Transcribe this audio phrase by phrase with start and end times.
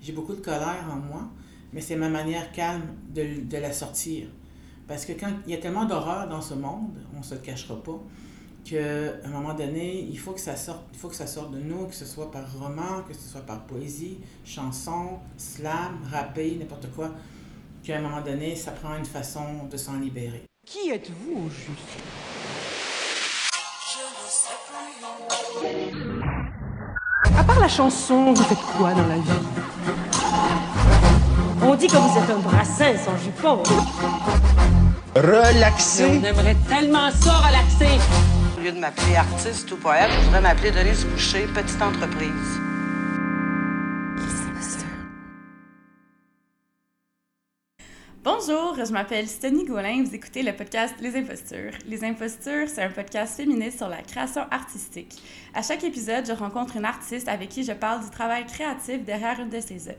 [0.00, 1.28] j'ai beaucoup de colère en moi,
[1.72, 4.28] mais c'est ma manière calme de, de, la sortir.
[4.88, 7.40] Parce que quand il y a tellement d'horreur dans ce monde, on ne se le
[7.40, 8.00] cachera pas,
[8.64, 8.76] qu'à
[9.24, 11.86] un moment donné, il faut que ça sorte, il faut que ça sorte de nous,
[11.86, 17.10] que ce soit par roman, que ce soit par poésie, chanson, slam, rappé, n'importe quoi,
[17.82, 20.44] qu'à un moment donné, ça prend une façon de s'en libérer.
[20.66, 21.68] Qui êtes-vous au juste?
[27.36, 29.49] À part la chanson, vous faites quoi dans la vie?
[31.62, 33.62] On dit que vous êtes un brassin sans jupon.
[35.14, 36.04] Relaxer.
[36.04, 37.98] On aimerait tellement ça relaxer.
[38.56, 42.30] Au lieu de m'appeler artiste ou poète, je voudrais m'appeler Denise Boucher, petite entreprise.
[48.22, 51.72] Bonjour, je m'appelle Steny Gaulin, vous écoutez le podcast Les Impostures.
[51.86, 55.22] Les Impostures, c'est un podcast féministe sur la création artistique.
[55.54, 59.40] À chaque épisode, je rencontre une artiste avec qui je parle du travail créatif derrière
[59.40, 59.98] une de ses œuvres.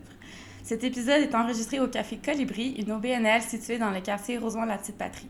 [0.72, 5.28] Cet épisode est enregistré au Café Colibri, une OBNL située dans le quartier Rosemont-la-Petite-Patrie.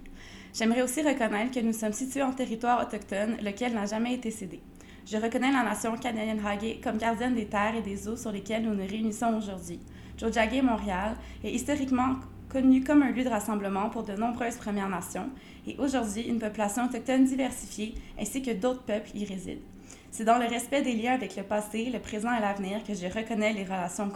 [0.53, 4.61] J'aimerais aussi reconnaître que nous sommes situés en territoire autochtone, lequel n'a jamais été cédé.
[5.03, 8.61] Je reconnais la nation canadienne Hagué comme gardienne des terres et des eaux sur lesquelles
[8.61, 9.79] nous nous réunissons aujourd'hui.
[10.15, 15.31] Jojagé Montréal est historiquement connu comme un lieu de rassemblement pour de nombreuses Premières Nations
[15.65, 19.70] et aujourd'hui une population autochtone diversifiée ainsi que d'autres peuples y résident.
[20.13, 23.05] C'est dans le respect des liens avec le passé, le présent et l'avenir que je
[23.05, 24.11] reconnais les relations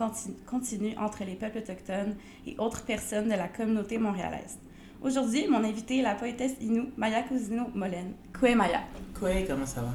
[0.46, 4.60] continues entre les peuples autochtones et autres personnes de la communauté montréalaise.
[5.02, 8.12] Aujourd'hui, mon invité est la poétesse Inou Maya Cousino Molen.
[8.38, 8.82] Koué Maya.
[9.18, 9.94] Koué, comment ça va?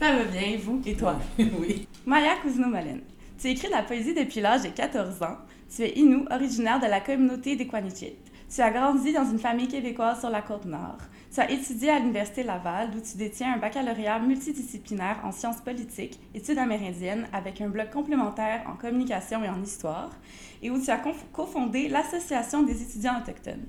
[0.00, 0.82] Ça va bien, vous?
[0.84, 1.16] Et toi?
[1.38, 1.86] oui.
[2.04, 3.02] Maya Cousino Molen.
[3.38, 5.36] Tu écris de la poésie depuis l'âge de 14 ans.
[5.72, 8.16] Tu es Inou, originaire de la communauté des Quanichit.
[8.52, 10.98] Tu as grandi dans une famille québécoise sur la côte nord.
[11.36, 16.18] Tu as étudié à l'Université Laval, d'où tu détiens un baccalauréat multidisciplinaire en sciences politiques,
[16.34, 20.12] études amérindiennes, avec un bloc complémentaire en communication et en histoire,
[20.62, 20.98] et où tu as
[21.34, 23.66] cofondé l'Association des étudiants autochtones.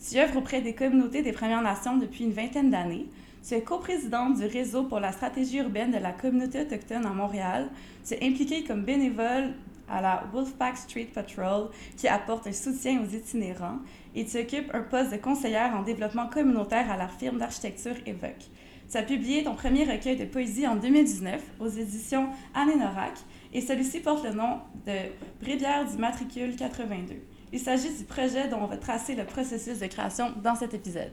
[0.00, 3.06] Tu œuvres auprès des communautés des Premières Nations depuis une vingtaine d'années.
[3.44, 7.68] Tu es coprésidente du réseau pour la stratégie urbaine de la communauté autochtone à Montréal.
[8.06, 9.54] Tu es impliquée comme bénévole
[9.90, 13.78] à la Wolfpack Street Patrol qui apporte un soutien aux itinérants
[14.14, 18.46] et tu occupes un poste de conseillère en développement communautaire à la firme d'architecture Evoque.
[18.90, 23.14] Tu as publié ton premier recueil de poésie en 2019 aux éditions Anénorac
[23.52, 24.94] et celui-ci porte le nom de
[25.42, 27.14] Brévière du matricule 82.
[27.52, 31.12] Il s'agit du projet dont on va tracer le processus de création dans cet épisode.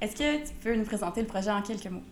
[0.00, 2.02] Est-ce que tu peux nous présenter le projet en quelques mots?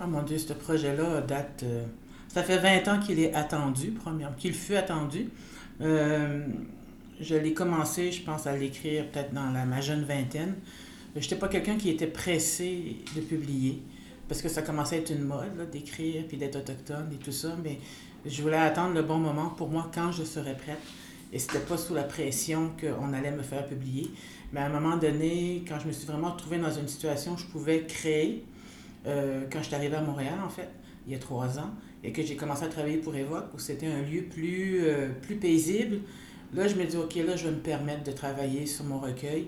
[0.00, 1.62] Ah mon Dieu, ce projet-là date...
[1.62, 1.84] Euh,
[2.28, 5.28] ça fait 20 ans qu'il est attendu, premièrement, qu'il fut attendu.
[5.80, 6.46] Euh,
[7.20, 10.54] je l'ai commencé, je pense, à l'écrire peut-être dans la, ma jeune vingtaine.
[11.16, 13.82] Je n'étais pas quelqu'un qui était pressé de publier,
[14.28, 17.56] parce que ça commençait à être une mode d'écrire, puis d'être autochtone et tout ça,
[17.62, 17.78] mais
[18.26, 20.80] je voulais attendre le bon moment pour moi quand je serais prête.
[21.32, 24.10] Et c'était pas sous la pression qu'on allait me faire publier.
[24.52, 27.36] Mais à un moment donné, quand je me suis vraiment retrouvée dans une situation où
[27.36, 28.44] je pouvais créer,
[29.06, 30.68] euh, quand je suis arrivée à Montréal, en fait,
[31.06, 31.70] il y a trois ans,
[32.04, 35.36] et que j'ai commencé à travailler pour Evoque, où c'était un lieu plus, euh, plus
[35.36, 36.00] paisible,
[36.52, 39.46] là, je me dis, OK, là, je vais me permettre de travailler sur mon recueil.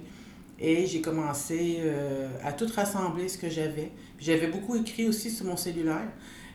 [0.58, 3.92] Et j'ai commencé euh, à tout rassembler ce que j'avais.
[4.18, 6.08] J'avais beaucoup écrit aussi sur mon cellulaire.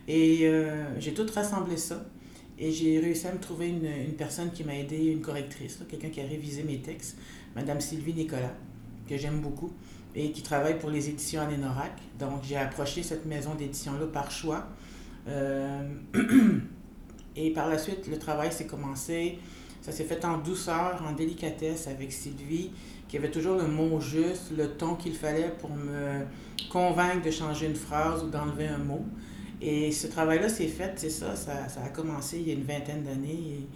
[0.08, 0.50] Et
[0.98, 2.04] j'ai tout rassemblé ça.
[2.58, 6.10] Et j'ai réussi à me trouver une, une personne qui m'a aidé, une correctrice, quelqu'un
[6.10, 7.18] qui a révisé mes textes,
[7.56, 8.54] Madame Sylvie Nicolas,
[9.08, 9.72] que j'aime beaucoup,
[10.16, 11.94] et qui travaille pour les éditions Anénorac.
[12.20, 14.68] Donc j'ai approché cette maison d'édition-là par choix.
[15.28, 15.88] Euh,
[17.36, 19.40] et par la suite, le travail s'est commencé.
[19.82, 22.72] Ça s'est fait en douceur, en délicatesse avec Sylvie,
[23.08, 26.24] qui avait toujours le mot juste, le ton qu'il fallait pour me
[26.70, 29.04] convaincre de changer une phrase ou d'enlever un mot.
[29.60, 33.04] Et ce travail-là s'est fait, c'est ça, ça, a commencé il y a une vingtaine
[33.04, 33.30] d'années.
[33.32, 33.68] Et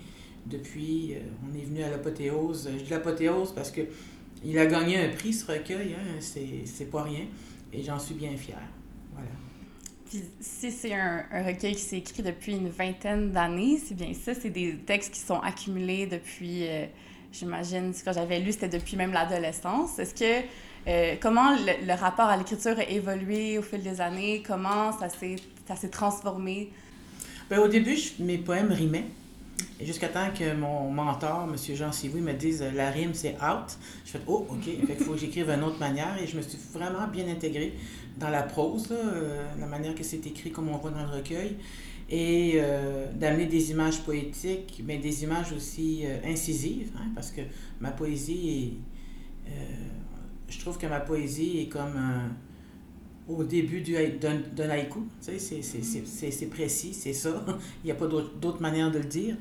[0.45, 2.69] depuis, euh, on est venu à l'apothéose.
[2.77, 3.81] Je dis l'apothéose parce que
[4.43, 7.25] il a gagné un prix, ce recueil, hein, c'est pas rien.
[7.73, 8.61] Et j'en suis bien fière.
[9.11, 9.29] Voilà.
[10.09, 14.33] Puis si c'est un, recueil qui s'est écrit depuis une vingtaine d'années, c'est bien ça,
[14.35, 16.85] c'est des textes qui sont accumulés depuis, euh,
[17.31, 19.97] j'imagine, que j'avais lu, c'était depuis même l'adolescence.
[19.97, 20.45] Est-ce que
[20.87, 24.43] euh, comment le, rapport à l'écriture a évolué au fil des années?
[24.45, 26.69] Comment ça s'est, transformé?
[27.49, 29.05] Bien, au début, mes poèmes rimaient.
[29.81, 31.75] Jusqu'à temps que mon mentor, M.
[31.75, 33.77] Jean Sivoui, me dise la rime, c'est out.
[34.05, 36.15] Je fais oh, OK, il faut que j'écrive d'une autre manière.
[36.21, 37.73] Et je me suis vraiment bien intégrée
[38.17, 41.57] dans la prose, euh, la manière que c'est écrit, comme on voit dans le recueil.
[42.09, 47.41] Et euh, d'amener des images poétiques, mais des images aussi euh, incisives, hein, parce que
[47.79, 49.51] ma poésie est
[50.47, 51.99] je trouve que ma poésie est comme
[53.27, 54.99] au début d'un haïku.
[55.23, 57.43] Tu sais, c'est précis, c'est ça.
[57.83, 59.35] Il n'y a pas d'autre manière de le dire.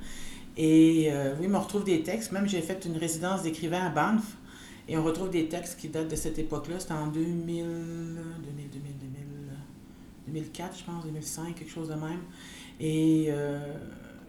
[0.56, 2.32] Et euh, oui, on retrouve des textes.
[2.32, 4.36] Même j'ai fait une résidence d'écrivain à Banff.
[4.88, 6.78] Et on retrouve des textes qui datent de cette époque-là.
[6.78, 9.24] C'était en 2000, 2000, 2000, 2000,
[10.28, 12.20] 2004, je pense, 2005, quelque chose de même.
[12.80, 13.76] Et, euh,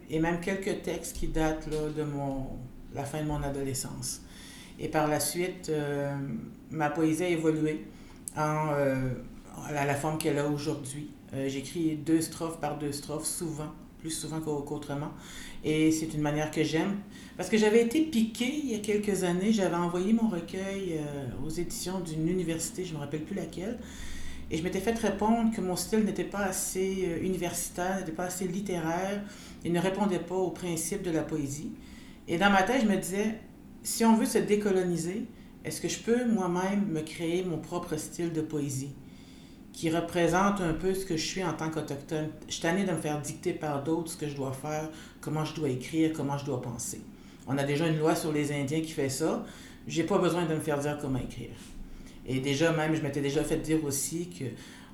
[0.09, 2.47] et même quelques textes qui datent là, de mon,
[2.93, 4.21] la fin de mon adolescence.
[4.79, 6.15] Et par la suite, euh,
[6.69, 7.85] ma poésie a évolué
[8.37, 9.09] en, euh,
[9.67, 11.09] à la forme qu'elle a aujourd'hui.
[11.47, 15.11] J'écris deux strophes par deux strophes, souvent, plus souvent qu'autrement.
[15.65, 16.95] Et c'est une manière que j'aime.
[17.35, 21.01] Parce que j'avais été piquée il y a quelques années, j'avais envoyé mon recueil
[21.45, 23.77] aux éditions d'une université, je ne me rappelle plus laquelle.
[24.51, 28.47] Et je m'étais fait répondre que mon style n'était pas assez universitaire, n'était pas assez
[28.47, 29.23] littéraire,
[29.65, 31.71] et ne répondait pas aux principes de la poésie.
[32.27, 33.39] Et dans ma tête, je me disais,
[33.81, 35.25] si on veut se décoloniser,
[35.65, 38.93] est-ce que je peux moi-même me créer mon propre style de poésie?
[39.75, 42.29] Qui représente un peu ce que je suis en tant qu'autochtone?
[42.47, 44.89] Je suis tannée de me faire dicter par d'autres ce que je dois faire,
[45.19, 47.01] comment je dois écrire, comment je dois penser.
[47.45, 49.43] On a déjà une loi sur les Indiens qui fait ça.
[49.85, 51.51] J'ai pas besoin de me faire dire comment écrire.
[52.25, 54.45] Et déjà, même, je m'étais déjà fait dire aussi que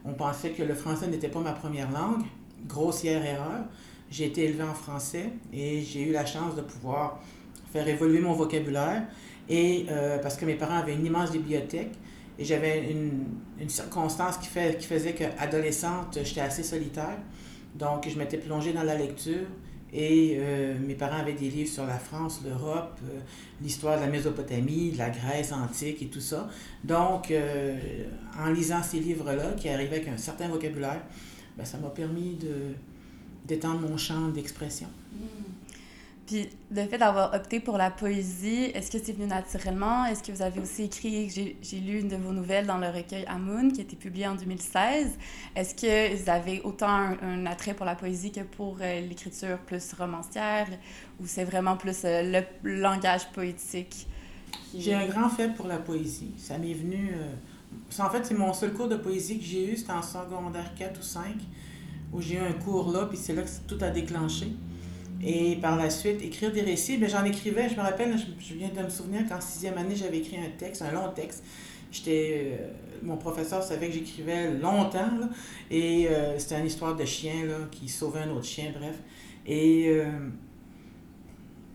[0.04, 2.24] on pensait que le français n'était pas ma première langue.
[2.68, 3.66] Grossière erreur.
[4.10, 7.22] J'ai été élevée en français et j'ai eu la chance de pouvoir
[7.72, 9.04] faire évoluer mon vocabulaire.
[9.48, 11.94] Et euh, parce que mes parents avaient une immense bibliothèque
[12.39, 13.25] et j'avais une,
[13.60, 17.18] une, circonstance qui, fait, qui faisait qu'adolescente, j'étais assez solitaire.
[17.75, 19.45] Donc, je m'étais plongée dans la lecture
[19.94, 23.19] et euh, mes parents avaient des livres sur la France, l'Europe, euh,
[23.62, 26.50] l'histoire de la Mésopotamie, de la Grèce antique et tout ça.
[26.83, 27.78] Donc, euh,
[28.39, 31.01] en lisant ces livres-là, qui arrivaient avec un certain vocabulaire,
[31.57, 32.74] ben, ça m'a permis de,
[33.45, 34.88] d'étendre mon champ d'expression.
[35.13, 35.50] Mmh.
[36.27, 40.06] Puis le fait d'avoir opté pour la poésie, est-ce que c'est venu naturellement?
[40.06, 43.25] Est-ce que vous avez aussi écrit, j'ai lu une de vos nouvelles dans le recueil
[43.27, 45.18] Amoun, qui a été publié en 2016.
[45.56, 49.94] Est-ce que vous avez autant un, attrait pour la poésie que pour euh, l'écriture plus
[49.94, 50.68] romancière,
[51.19, 54.07] ou c'est vraiment plus euh, le langage poétique?
[54.77, 56.33] J'ai un grand fait pour la poésie.
[56.38, 57.13] Ça m'est venu...
[57.13, 58.03] Euh...
[58.03, 61.00] En fait, c'est mon seul cours de poésie que j'ai eu, c'était en secondaire 4
[61.00, 61.24] ou 5,
[62.13, 64.47] où j'ai eu un cours là, puis c'est là que tout a déclenché.
[65.23, 68.69] Et par la suite, écrire des récits, mais j'en écrivais, je me rappelle, je, viens
[68.69, 71.44] de me souvenir qu'en sixième année, j'avais écrit un texte, un long texte.
[71.91, 72.68] J'étais, euh,
[73.03, 75.12] mon professeur savait que j'écrivais longtemps,
[75.69, 78.95] et euh, c'était une histoire de chien là, qui sauvait un autre chien, bref.
[79.45, 80.29] Et, euh,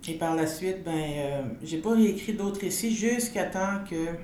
[0.08, 4.16] et par la suite, ben, j'ai pas écrit d'autres récits jusqu'à temps que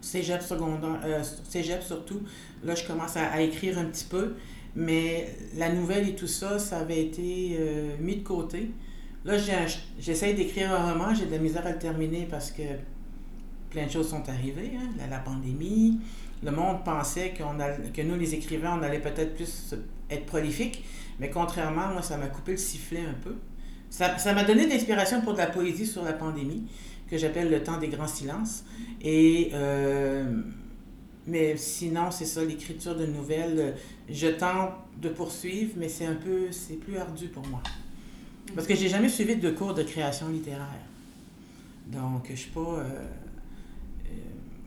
[0.00, 2.20] cégep secondaire, cégep surtout,
[2.62, 4.34] là, je commence à écrire un petit peu.
[4.76, 8.70] Mais la nouvelle et tout ça, ça avait été euh, mis de côté.
[9.24, 9.36] Là,
[9.98, 12.62] j'essaie d'écrire un roman, j'ai de la misère à le terminer parce que
[13.70, 14.72] plein de choses sont arrivées.
[14.76, 15.06] Hein?
[15.08, 16.00] La, pandémie,
[16.42, 19.74] le monde pensait que nous, les écrivains, on allait peut-être plus
[20.10, 20.84] être prolifiques.
[21.20, 23.36] Mais contrairement, moi, ça m'a coupé le sifflet un peu.
[23.88, 26.64] Ça m'a donné de l'inspiration pour de la poésie sur la pandémie,
[27.08, 28.64] que j'appelle le temps des grands silences.
[29.00, 29.50] Et...
[29.54, 30.24] Euh,
[31.26, 33.76] mais sinon, c'est ça, l'écriture de nouvelles.
[34.08, 37.62] Je tente de poursuivre, mais c'est un peu, c'est plus ardu pour moi.
[38.54, 40.84] Parce que j'ai jamais suivi de cours de création littéraire.
[41.86, 42.60] Donc, je suis pas.
[42.60, 43.00] Euh,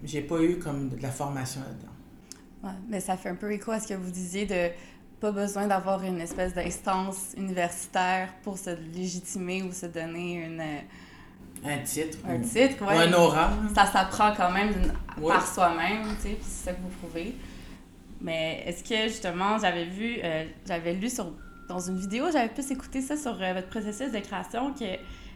[0.06, 2.78] euh, pas eu comme de la formation là-dedans.
[2.90, 4.70] Mais ça fait un peu écho à ce que vous disiez de
[5.20, 10.64] pas besoin d'avoir une espèce d'instance universitaire pour se légitimer ou se donner une
[11.66, 12.18] un titre.
[12.28, 12.96] Un titre, ouais.
[12.96, 13.52] Ou un aura.
[13.76, 14.74] Ça s'apprend quand même
[15.20, 15.34] ouais.
[15.34, 17.36] par soi-même, tu sais, puis c'est ça que vous prouvez.
[18.22, 21.32] Mais est-ce que, justement, j'avais vu, euh, j'avais lu sur,
[21.70, 24.86] dans une vidéo, j'avais plus écouté ça sur euh, votre processus de création, que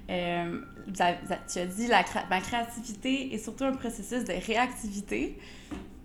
[0.10, 0.62] euh,
[0.94, 5.38] tu as dit la ma créativité est surtout un processus de réactivité.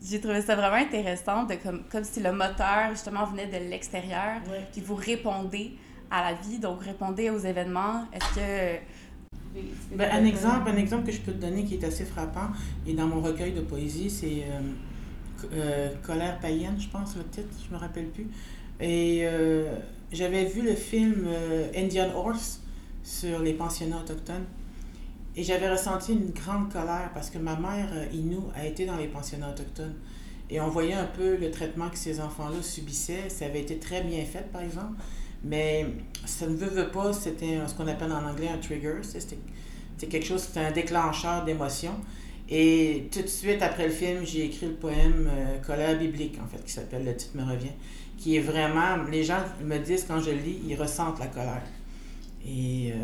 [0.02, 4.40] J'ai trouvé ça vraiment intéressant, de, comme, comme si le moteur, justement, venait de l'extérieur,
[4.50, 4.66] ouais.
[4.70, 5.72] puis vous répondez
[6.10, 8.04] à la vie, donc répondez aux événements.
[8.12, 8.80] Est-ce que
[9.92, 12.48] ben, un, exemple, un exemple que je peux te donner qui est assez frappant,
[12.86, 14.60] et dans mon recueil de poésie, c'est euh,
[15.54, 18.28] euh, Colère païenne, je pense, le titre, je me rappelle plus.
[18.80, 19.78] Et euh,
[20.12, 21.28] j'avais vu le film
[21.74, 22.60] Indian Horse
[23.02, 24.44] sur les pensionnats autochtones.
[25.38, 29.08] Et j'avais ressenti une grande colère parce que ma mère, Inou, a été dans les
[29.08, 29.94] pensionnats autochtones.
[30.48, 33.28] Et on voyait un peu le traitement que ces enfants-là subissaient.
[33.28, 34.94] Ça avait été très bien fait, par exemple.
[35.46, 35.86] Mais
[36.24, 38.96] ça ne veut, veut pas, c'était ce qu'on appelle en anglais un trigger.
[39.02, 39.38] C'était
[40.08, 41.92] quelque chose, c'était un déclencheur d'émotion.
[42.48, 46.46] Et tout de suite après le film, j'ai écrit le poème euh, Colère biblique, en
[46.46, 47.72] fait, qui s'appelle Le titre me revient,
[48.16, 49.02] qui est vraiment.
[49.10, 51.62] Les gens me disent quand je lis, ils ressentent la colère.
[52.46, 52.92] Et.
[52.92, 52.96] Euh,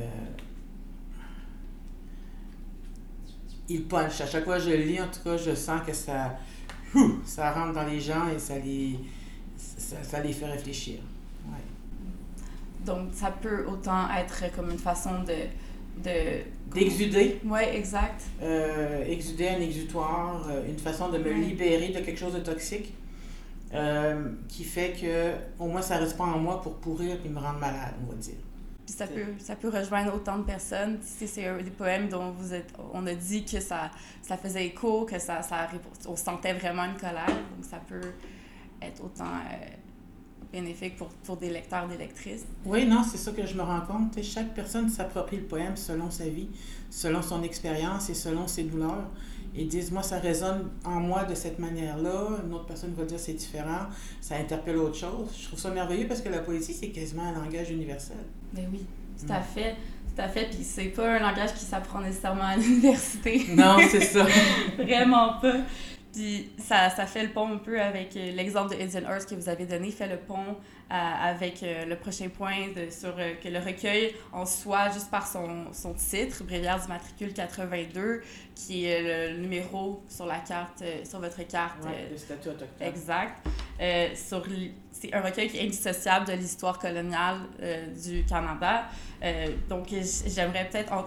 [3.68, 4.20] il punch.
[4.20, 6.36] À chaque fois que je lis, en tout cas, je sens que ça.
[7.24, 8.98] Ça rentre dans les gens et ça les,
[9.56, 10.98] ça les fait réfléchir.
[12.84, 16.02] Donc, ça peut autant être comme une façon de...
[16.02, 16.42] de
[16.74, 17.40] D'exuder.
[17.44, 18.22] Oui, exact.
[18.42, 21.34] Euh, exuder un exutoire, euh, une façon de me Ouais.
[21.34, 22.94] libérer de quelque chose de toxique
[23.74, 27.38] euh, qui fait que au moins ça reste pas en moi pour pourrir et me
[27.38, 28.34] rendre malade, on va dire.
[28.86, 30.98] Puis ça peut, ça peut rejoindre autant de personnes.
[31.02, 33.90] Si c'est un- des poèmes dont vous êtes, on a dit que ça,
[34.22, 35.68] ça faisait écho, que ça, ça,
[36.08, 37.26] on sentait vraiment une colère.
[37.26, 38.12] Donc ça peut
[38.82, 39.66] être autant euh,
[40.52, 42.44] bénéfique pour, pour des lecteurs, des lectrices.
[42.66, 44.12] Oui, non, c'est ça que je me rends compte.
[44.14, 46.48] Tu sais, Chaque personne s'approprie le poème selon sa vie,
[46.90, 49.08] selon son expérience et selon ses douleurs.
[49.54, 52.38] Et disent, moi, ça résonne en moi de cette manière-là.
[52.46, 53.86] Une autre personne va dire, c'est différent.
[54.20, 55.28] Ça interpelle autre chose.
[55.38, 58.16] Je trouve ça merveilleux parce que la poésie, c'est quasiment un langage universel.
[58.54, 58.86] Mais oui,
[59.20, 59.32] tout Mm.
[59.32, 59.76] à fait.
[60.14, 60.46] Tout à fait.
[60.50, 63.46] Puis c'est pas un langage qui s'apprend nécessairement à l'université.
[63.54, 64.26] Non, c'est ça.
[64.78, 65.56] Vraiment pas.
[66.12, 69.34] Puis ça, ça fait le pont un peu avec euh, l'exemple de Indian Earth que
[69.34, 70.56] vous avez donné, fait le pont
[70.92, 75.10] euh, avec euh, le prochain point de, sur euh, que le recueil en soi, juste
[75.10, 78.20] par son, son titre, Bréviaire du matricule 82,
[78.54, 81.82] qui est le numéro sur la carte, sur votre carte.
[81.82, 82.86] Ouais, le statut autochtone.
[82.86, 83.38] Exact.
[84.14, 84.44] Sur
[84.90, 87.38] c'est un recueil qui est indissociable de l'histoire coloniale
[88.04, 88.84] du Canada.
[89.70, 89.88] Donc,
[90.26, 91.06] j'aimerais peut-être en,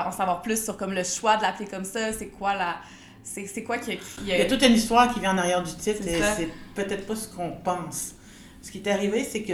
[0.00, 2.12] en savoir plus sur comme le choix de l'appeler comme ça.
[2.12, 2.76] C'est quoi la...
[3.22, 3.96] C'est, c'est quoi qui a...
[3.96, 6.18] qui Il y a a- toute une histoire qui vient en arrière du titre C'est
[6.18, 8.14] et c'est peut-être pas ce qu'on pense.
[8.62, 9.52] Ce qui est arrivé, c'est que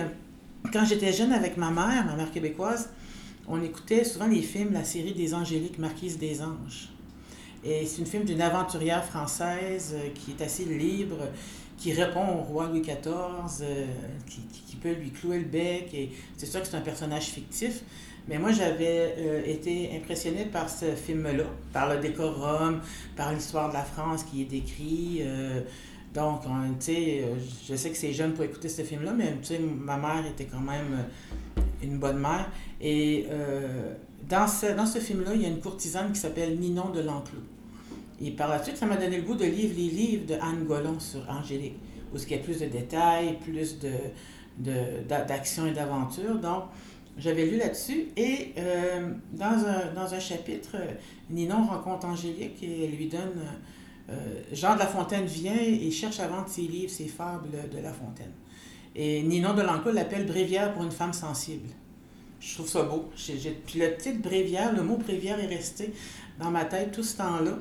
[0.72, 2.90] quand j'étais jeune avec ma mère, ma mère québécoise,
[3.46, 6.88] on écoutait souvent les films, la série des Angéliques, Marquise des Anges.
[7.62, 11.16] Et c'est une film d'une aventurière française euh, qui est assez libre,
[11.78, 12.94] qui répond au roi Louis XIV,
[13.62, 13.84] euh,
[14.26, 15.90] qui, qui- qui peut lui clouer le bec.
[15.94, 17.80] Et c'est sûr que c'est un personnage fictif.
[18.28, 22.80] Mais moi, j'avais euh, été impressionnée par ce film-là, par le décorum,
[23.16, 25.18] par l'histoire de la France qui est décrit.
[25.20, 25.60] euh,
[26.14, 27.34] donc, on- tu sais, euh,
[27.68, 30.44] je sais que c'est jeune pour écouter ce film-là, mais tu sais, ma mère était
[30.44, 31.04] quand même
[31.82, 32.48] une bonne mère.
[32.80, 33.26] Et
[34.28, 37.40] dans ce, dans ce film-là, il y a une courtisane qui s'appelle Ninon de l'Enclos.
[38.22, 40.64] Et par la suite, ça m'a donné le goût de lire les livres de Anne
[40.66, 41.76] Gollon sur Angélique,
[42.14, 43.90] où il y a plus de détails, plus de,
[44.58, 46.36] de- d'a- d'action et d'aventure.
[46.38, 46.64] Donc,
[47.18, 48.06] j'avais lu là-dessus.
[48.16, 50.92] Et euh, dans, un, dans un chapitre, euh,
[51.30, 53.40] Ninon rencontre Angélique et elle lui donne.
[54.10, 57.78] euh, Jean de La Fontaine vient et cherche à vendre ses livres, ses fables de
[57.78, 58.32] La Fontaine.
[58.96, 61.68] Et Ninon de l'appelle Bréviaire pour une femme sensible.
[62.40, 63.10] Je trouve ça beau.
[63.16, 65.92] Puis le titre Bréviaire, le mot Bréviaire est resté
[66.38, 67.58] dans ma tête tout ce temps-là.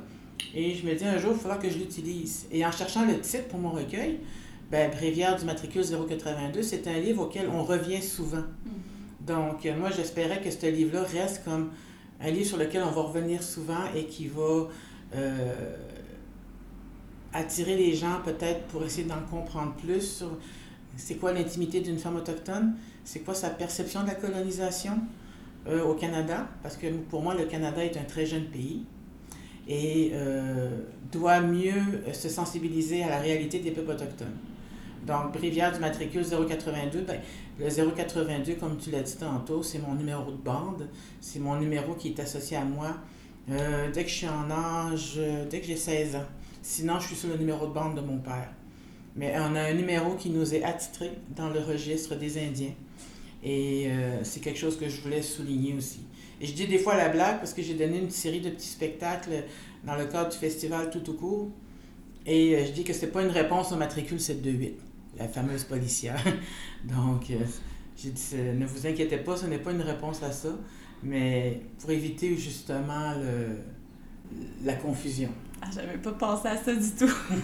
[0.53, 2.45] Et je me dis un jour, il faudra que je l'utilise.
[2.51, 4.19] Et en cherchant le titre pour mon recueil,
[4.69, 8.43] ben, Bréviaire du matricule 082, c'est un livre auquel on revient souvent.
[9.25, 11.71] Donc, euh, moi, j'espérais que ce livre-là reste comme
[12.21, 14.67] un livre sur lequel on va revenir souvent et qui va
[15.15, 15.53] euh,
[17.31, 20.37] attirer les gens peut-être pour essayer d'en comprendre plus sur
[20.95, 24.99] c'est quoi l'intimité d'une femme autochtone, c'est quoi sa perception de la colonisation
[25.67, 28.83] euh, au Canada, parce que pour moi, le Canada est un très jeune pays
[29.67, 30.11] et
[31.09, 34.35] doit mieux se sensibiliser à la réalité des peuples autochtones.
[35.07, 37.19] Donc, Bréviaire du matricule 082, ben,
[37.59, 40.89] le 082, comme tu l'as dit tantôt, c'est mon numéro de bande,
[41.21, 42.95] c'est mon numéro qui est associé à moi
[43.49, 46.25] euh, dès que je suis en âge, euh, dès que j'ai 16 ans.
[46.61, 48.49] Sinon, je suis sur le numéro de bande de mon père.
[49.15, 52.73] Mais on a un numéro qui nous est attitré dans le registre des Indiens.
[53.43, 55.99] Et euh, c'est quelque chose que je voulais souligner aussi.
[56.39, 58.69] Et je dis des fois la blague parce que j'ai donné une série de petits
[58.69, 59.43] spectacles
[59.83, 61.49] dans le cadre du festival Tout au court.
[62.25, 64.79] Et je dis que c'est pas une réponse au matricule 728,
[65.17, 66.21] la fameuse policière.
[66.83, 67.35] Donc, euh,
[67.97, 70.49] j'ai dit, c'est- ne vous inquiétez pas, ce n'est pas une réponse à ça,
[71.03, 73.57] mais pour éviter justement le,
[74.63, 75.29] la confusion.
[75.61, 77.13] Ah, j'avais pas pensé à ça du tout.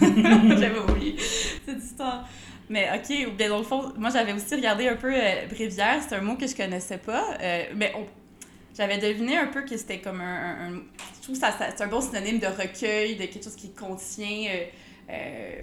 [0.58, 1.16] j'avais oublié
[1.64, 2.28] cette histoire.
[2.68, 6.00] Mais OK, ou bien dans le fond, moi j'avais aussi regardé un peu euh, Bréviaire,
[6.06, 7.92] c'est un mot que je connaissais pas, euh, mais
[8.76, 10.74] j'avais deviné un peu que c'était comme un,
[11.16, 14.50] Je trouve que ça, c'est un bon synonyme de recueil, de quelque chose qui contient.
[14.54, 14.64] euh,
[15.10, 15.62] euh,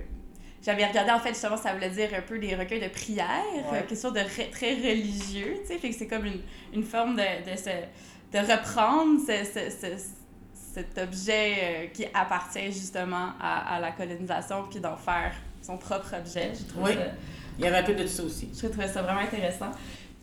[0.68, 3.26] j'avais regardé en fait justement, ça voulait dire un peu des recueils de prières,
[3.72, 3.78] Ouais.
[3.80, 6.42] euh, quelque chose de re- très religieux, tu sais, fait que c'est comme une,
[6.74, 7.70] une forme de, de, se-
[8.34, 10.04] de reprendre ce- ce- ce-
[10.74, 15.32] cet objet euh, qui appartient justement à, à la colonisation, puis d'en faire
[15.64, 16.52] son propre objet.
[16.54, 16.94] Je trouve Oui.
[16.94, 17.00] ça-
[17.58, 18.50] Il y avait un peu de ça aussi.
[18.54, 19.72] je trouvais ça vraiment intéressant.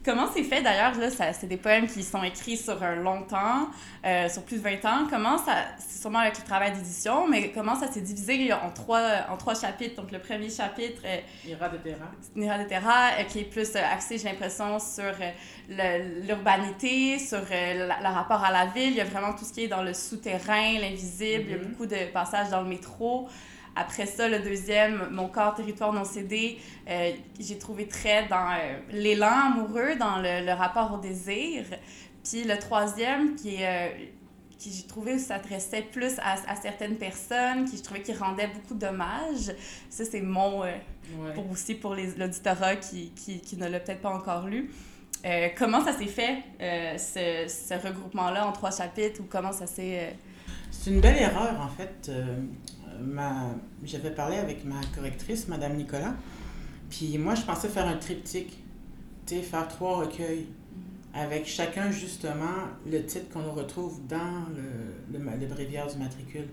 [0.04, 0.92] Comment c'est fait d'ailleurs?
[0.98, 3.68] Là, c'est des poèmes qui sont écrits sur un long temps,
[4.04, 5.06] euh, sur plus de 20 ans.
[5.08, 9.00] Comment ça, c'est sûrement avec le travail d'édition, mais comment ça s'est divisé en trois,
[9.30, 9.96] en trois chapitres?
[10.00, 11.16] Donc, le premier chapitre, euh,
[11.78, 12.38] de.
[12.38, 15.04] Nira de Terra, euh, qui est plus euh, axé, j'ai l'impression, sur
[15.70, 18.90] euh, l'urbanité, sur euh, la- le rapport à la ville.
[18.90, 21.44] Il y a vraiment tout ce qui est dans le souterrain, l'invisible.
[21.46, 21.68] Il y a Mhm.
[21.70, 23.26] beaucoup de passages dans le métro.
[23.76, 28.78] Après ça, le deuxième, Mon corps, territoire non cédé, euh, j'ai trouvé très dans euh,
[28.92, 31.64] l'élan amoureux, dans le, le, rapport au désir.
[32.22, 33.66] Puis le troisième, qui est...
[33.66, 33.88] Euh,
[34.56, 38.74] qui j'ai trouvé s'adressait plus à, à, certaines personnes, qui je trouvais qui rendait beaucoup
[38.74, 39.52] d'hommages.
[39.90, 40.60] Ça, c'est mon...
[40.60, 40.80] Ouais.
[41.34, 44.70] Pour aussi pour l'auditorat qui, qui, qui, ne l'a peut-être pas encore lu.
[45.58, 46.38] comment ça s'est fait,
[46.96, 50.16] ce, ce regroupement-là en trois chapitres, ou comment ça s'est...
[50.70, 52.10] C'est une belle erreur, en fait
[53.00, 56.14] ma, j'avais parlé avec ma correctrice, Madame Nicolas,
[56.90, 58.58] puis moi, je pensais faire un triptyque,
[59.26, 60.46] tu sais, faire trois recueils,
[61.14, 66.48] avec chacun, justement, le titre qu'on retrouve dans le, le, bréviaire du matricule.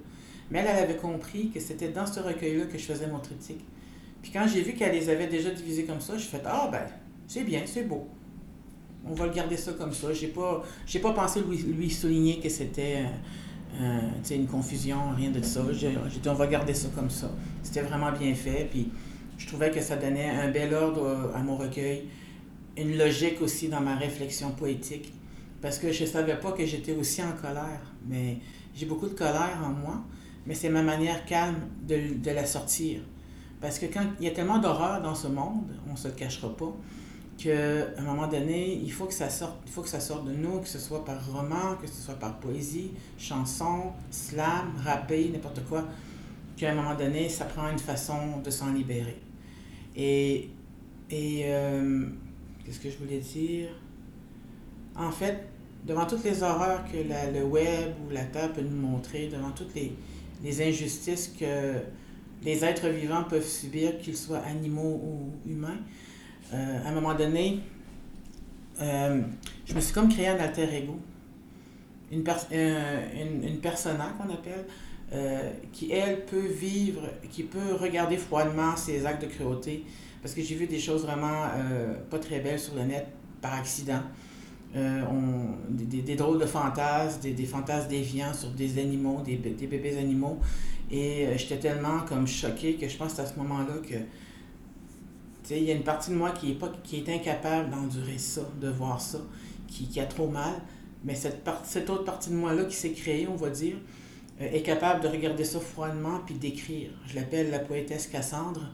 [0.51, 3.65] Mais elle, avait compris que c'était dans ce recueil-là que je faisais mon triptyque.
[4.21, 6.83] Puis quand j'ai vu qu'elle les avait déjà divisés comme ça, je fait Ah, ben,
[7.27, 8.07] c'est bien, c'est beau.
[9.03, 10.13] On va le garder ça comme ça.
[10.13, 13.05] J'ai pas, j'ai pas pensé lui, lui souligner que c'était.
[13.79, 13.99] Euh,
[14.29, 15.61] une confusion, rien de ça.
[15.71, 17.29] J'ai dit, on va garder ça comme ça.
[17.63, 18.67] C'était vraiment bien fait.
[18.69, 18.89] Puis
[19.37, 22.03] je trouvais que ça donnait un bel ordre à mon recueil,
[22.77, 25.13] une logique aussi dans ma réflexion poétique.
[25.61, 27.81] Parce que je ne savais pas que j'étais aussi en colère.
[28.07, 28.37] Mais
[28.75, 30.01] j'ai beaucoup de colère en moi,
[30.45, 33.01] mais c'est ma manière calme de, de la sortir.
[33.61, 36.15] Parce que quand il y a tellement d'horreur dans ce monde, on ne se le
[36.15, 36.75] cachera pas,
[37.37, 40.33] qu'à un moment donné, il faut que ça sorte, il faut que ça sorte de
[40.33, 45.63] nous, que ce soit par roman, que ce soit par poésie, chanson, slam, rappé, n'importe
[45.65, 45.85] quoi,
[46.55, 49.19] qu'à un moment donné, ça prend une façon de s'en libérer.
[49.95, 50.49] Et,
[51.09, 52.05] et euh,
[52.63, 53.69] qu'est-ce que je voulais dire?
[54.95, 55.47] En fait,
[55.85, 59.73] devant toutes les horreurs que le web ou la Terre peut nous montrer, devant toutes
[59.73, 59.93] les,
[60.43, 61.75] les injustices que
[62.43, 65.79] les êtres vivants peuvent subir, qu'ils soient animaux ou humains,
[66.51, 67.59] à un moment donné,
[68.81, 69.21] euh,
[69.65, 70.97] je me suis comme créé un alter ego.
[72.11, 74.65] Une, euh, une, persona qu'on appelle,
[75.71, 79.85] qui elle peut vivre, qui peut regarder froidement ses actes de cruauté.
[80.21, 81.47] Parce que j'ai vu des choses vraiment
[82.09, 83.07] pas très belles sur le net
[83.41, 84.01] par accident.
[84.73, 90.37] Des, drôles de fantasmes, des, des fantasmes déviants sur des animaux, des, des bébés animaux.
[90.91, 93.95] Et j'étais tellement comme choquée que je pense à ce moment-là que
[95.57, 99.19] il y a une partie de moi qui est, incapable d'endurer ça, de voir ça,
[99.67, 100.53] qui, a trop mal.
[101.03, 103.75] Mais cette autre partie de moi-là qui s'est créée, on va dire,
[104.41, 106.91] euh, est capable de regarder ça froidement puis d'écrire.
[107.07, 108.71] Je l'appelle la poétesse Cassandre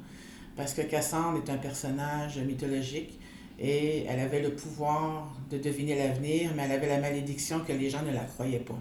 [0.56, 3.20] parce que Cassandre est un personnage mythologique
[3.60, 7.90] et elle avait le pouvoir de deviner l'avenir, mais elle avait la malédiction que les
[7.90, 8.80] gens ne la croyaient pas.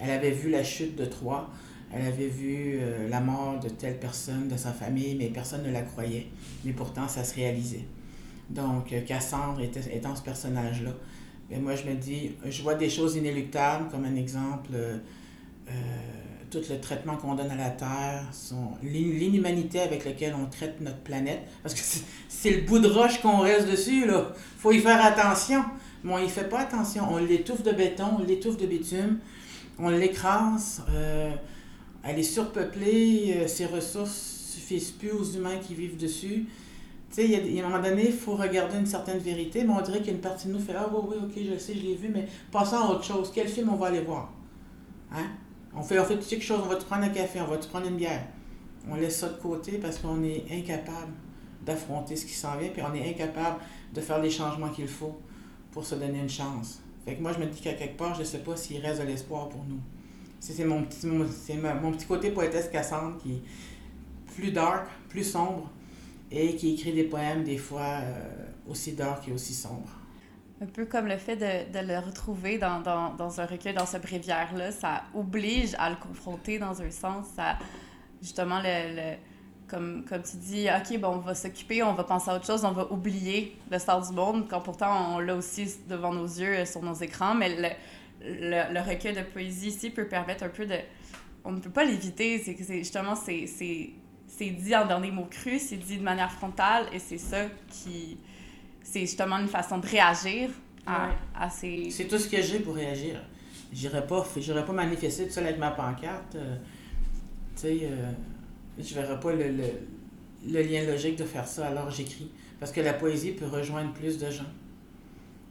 [0.00, 1.50] Elle avait vu la chute de Troie,
[1.92, 5.72] elle avait vu euh, la mort de telle personne de sa famille, mais personne ne
[5.72, 6.28] la croyait.
[6.64, 7.84] Mais pourtant, ça se réalisait.
[8.48, 10.92] Donc, euh, Cassandre était, étant ce personnage-là.
[11.58, 14.98] Moi, je me dis, je vois des choses inéluctables, comme un exemple, euh,
[16.48, 18.24] tout le traitement qu'on donne à la Terre,
[18.84, 21.40] l'inhumanité avec laquelle on traite notre planète.
[21.64, 21.80] Parce que
[22.28, 24.32] c'est le bout de roche qu'on reste dessus, là.
[24.58, 25.64] faut y faire attention.
[26.04, 27.02] Mais on y fait pas attention.
[27.10, 29.18] On l'étouffe de béton, on l'étouffe de bitume,
[29.76, 30.84] on l'écrase
[32.02, 36.46] elle est surpeuplée, euh, ses ressources suffisent plus aux humains qui vivent dessus.
[37.10, 39.72] Tu sais, il y, a un moment donné, il faut regarder une certaine vérité, mais
[39.72, 41.96] on dirait qu'il partie de nous fait Ah, oui, oui, ok, je sais, je l'ai
[41.96, 43.32] vu, mais passons à autre chose.
[43.34, 44.32] Quel film on va aller voir?
[45.12, 45.26] Hein?
[45.74, 47.66] On fait, on fait quelque chose, on va te prendre un café, on va te
[47.66, 48.26] prendre une bière.
[48.88, 51.12] On laisse ça de côté parce qu'on est incapable
[51.66, 53.58] d'affronter ce qui s'en vient, puis on est incapable
[53.92, 55.18] de faire les changements qu'il faut
[55.72, 56.80] pour se donner une chance.
[57.04, 59.00] Fait que moi, je me dis qu'à quelque part, je ne sais pas s'il reste
[59.00, 59.80] de l'espoir pour nous.
[60.40, 61.26] C'est mon petit, mon,
[61.82, 63.42] mon, petit côté poétesse Cassandre qui est
[64.34, 65.70] plus dark, plus sombre
[66.30, 69.90] et qui écrit des poèmes des fois euh, aussi dark et aussi sombres.
[70.62, 73.86] Un peu comme le fait de, de le retrouver dans, dans, dans, un recueil, dans
[73.86, 77.26] ce bréviaire-là, ça oblige à le confronter dans un sens.
[78.20, 79.16] Justement, le, le
[79.70, 82.64] comme, comme tu dis, OK, bon, on va s'occuper, on va penser à autre chose,
[82.64, 86.58] on va oublier le sort du monde, quand pourtant on l'a aussi devant nos yeux,
[86.58, 87.76] euh, sur nos écrans, mais
[88.22, 90.76] le, le, recueil de poésie ici peut permettre un peu de...
[91.44, 93.46] On ne peut pas l'éviter, c'est que justement, c'est
[94.38, 98.18] dit en dernier mot cru, c'est dit de manière frontale, et c'est ça qui...
[98.82, 100.50] C'est justement une façon de réagir
[100.86, 101.90] à, à ces...
[101.90, 103.22] C'est tout ce que j'ai pour réagir.
[103.72, 104.24] J'irai pas,
[104.66, 106.34] pas manifester tout seul avec ma pancarte.
[106.34, 106.56] Euh,
[107.54, 108.10] tu sais, euh,
[108.78, 109.64] je verrai pas le, le,
[110.46, 112.30] le, lien logique de faire ça, alors j'écris.
[112.58, 114.50] Parce que la poésie peut rejoindre plus de gens.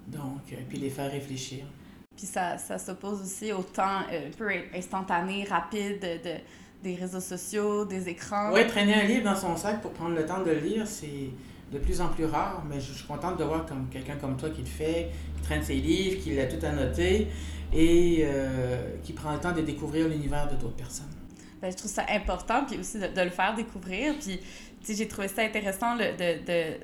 [0.07, 1.65] Donc, euh, puis les faire réfléchir.
[2.19, 6.31] Puis ça, ça s'oppose aussi au temps euh, un peu instantané, rapide de,
[6.83, 8.51] des réseaux sociaux, des écrans.
[8.51, 11.29] Oui, traîner un livre dans son sac pour prendre le temps de le lire, c'est
[11.71, 14.49] de plus en plus rare, mais je, suis contente de voir comme quelqu'un comme toi
[14.49, 17.29] qui le fait, qui traîne ses livres, qui l'a tout annoté
[17.71, 21.13] et euh, qui prend le temps de découvrir l'univers de d'autres personnes.
[21.61, 24.15] ben, je trouve ça important, puis aussi de, de le faire découvrir.
[24.19, 24.43] Puis, tu
[24.83, 26.79] sais, j'ai trouvé ça intéressant le, de, de,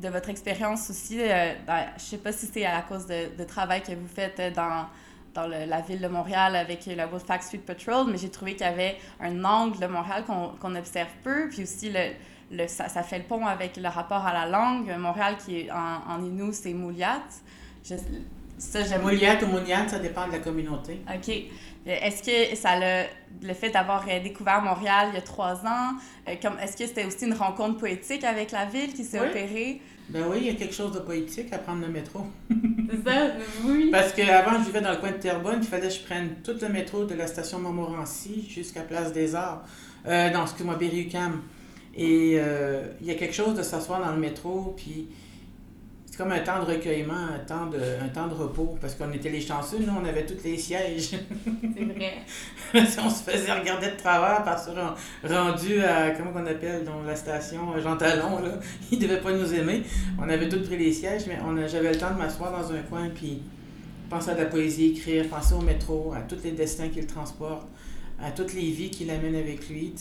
[0.00, 1.20] de, votre expérience aussi.
[1.20, 4.54] Euh, dans, je sais pas si c'est à cause de, de travail que vous faites
[4.54, 4.86] dans,
[5.34, 8.66] dans le, la ville de Montréal avec la Wolfpack Street Patrol, mais j'ai trouvé qu'il
[8.66, 12.12] y avait un angle de Montréal qu'on qu'on observe peu, puis aussi le,
[12.50, 14.90] le, ça, ça, fait le pont avec le rapport à la langue.
[14.98, 17.22] Montréal, qui est en, en Innu, c'est Mouliat.
[18.58, 21.00] Ça, j'aime Mouliat ou Mouniat, ça dépend de la communauté.
[21.08, 21.34] OK.
[21.86, 23.06] Est-ce que ça le,
[23.46, 25.94] le fait d'avoir euh, découvert Montréal il y a trois ans,
[26.28, 29.28] euh, est-ce que c'était aussi une rencontre poétique avec la ville qui s'est oui.
[29.28, 29.80] opérée?
[30.10, 32.26] Ben oui, il y a quelque chose de poétique à prendre le métro.
[32.50, 33.32] C'est ça,
[33.64, 33.88] oui.
[33.92, 36.56] Parce qu'avant, je vivais dans le coin de Terrebonne, il fallait que je prenne tout
[36.60, 39.64] le métro de la station Montmorency jusqu'à Place des Arts.
[40.06, 41.42] Euh, non, excuse-moi, Berry-UQAM.
[41.94, 45.08] Et euh, il y a quelque chose de s'asseoir dans le métro, puis
[46.18, 49.12] c'est comme un temps de recueillement, un temps de, un temps de repos, parce qu'on
[49.12, 51.10] était les chanceux, nous, on avait tous les sièges.
[51.76, 52.14] C'est vrai.
[52.74, 57.14] on se faisait regarder de travers parce que rendu à, comment on appelle, dans la
[57.14, 58.50] station Jean Talon, là,
[58.90, 59.84] ils ne devaient pas nous aimer.
[60.18, 63.08] On avait tous pris les sièges, mais j'avais le temps de m'asseoir dans un coin,
[63.14, 63.42] puis
[64.10, 67.68] penser à de la poésie, écrire, penser au métro, à tous les destins qu'il transporte
[68.20, 69.94] à toutes les vies qu'il amène avec lui.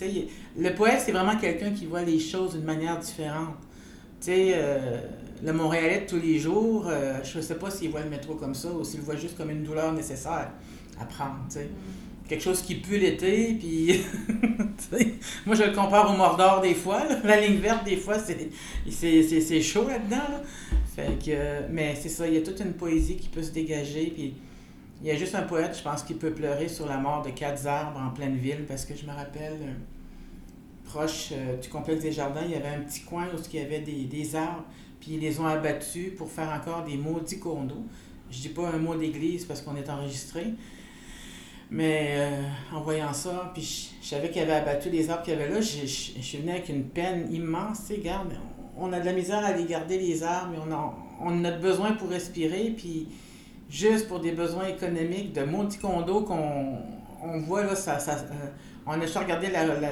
[0.58, 3.54] le poète, c'est vraiment quelqu'un qui voit les choses d'une manière différente.
[4.20, 4.98] Tu sais, euh,
[5.44, 8.36] le Montréalais de tous les jours, euh, je ne sais pas s'il voit le métro
[8.36, 10.52] comme ça ou s'il le voit juste comme une douleur nécessaire
[11.00, 11.46] à prendre.
[11.56, 12.28] Mm.
[12.28, 14.02] Quelque chose qui pue l'été, puis.
[15.46, 17.06] moi, je le compare au Mordor des fois.
[17.06, 17.20] Là.
[17.24, 20.16] La ligne verte, des fois, c'est chaud là-dedans.
[20.18, 20.42] Là.
[20.96, 24.08] Fait que, mais c'est ça, il y a toute une poésie qui peut se dégager,
[24.08, 24.34] puis
[25.02, 27.30] il y a juste un poète, je pense, qui peut pleurer sur la mort de
[27.30, 29.74] quatre arbres en pleine ville, parce que je me rappelle, euh,
[30.86, 33.64] proche euh, du complexe des jardins, il y avait un petit coin où il y
[33.64, 34.64] avait des, des, arbres,
[35.00, 37.86] puis ils les ont abattus pour faire encore des maudits condos.
[38.30, 40.54] Je dis pas un mot d'église parce qu'on est enregistré,
[41.72, 42.42] mais euh,
[42.74, 45.62] en voyant ça, puis je, savais qu'il avait abattu les arbres qu'il y avait là,
[45.62, 47.92] je, suis venu avec une peine immense,
[48.78, 51.52] on a de la misère à aller garder les arbres, mais on a, on a
[51.52, 53.08] besoin pour respirer, puis
[53.70, 56.78] juste pour des besoins économiques de Monti Condo qu'on
[57.24, 58.48] on voit là, ça, ça euh,
[58.86, 59.48] on a juste regardé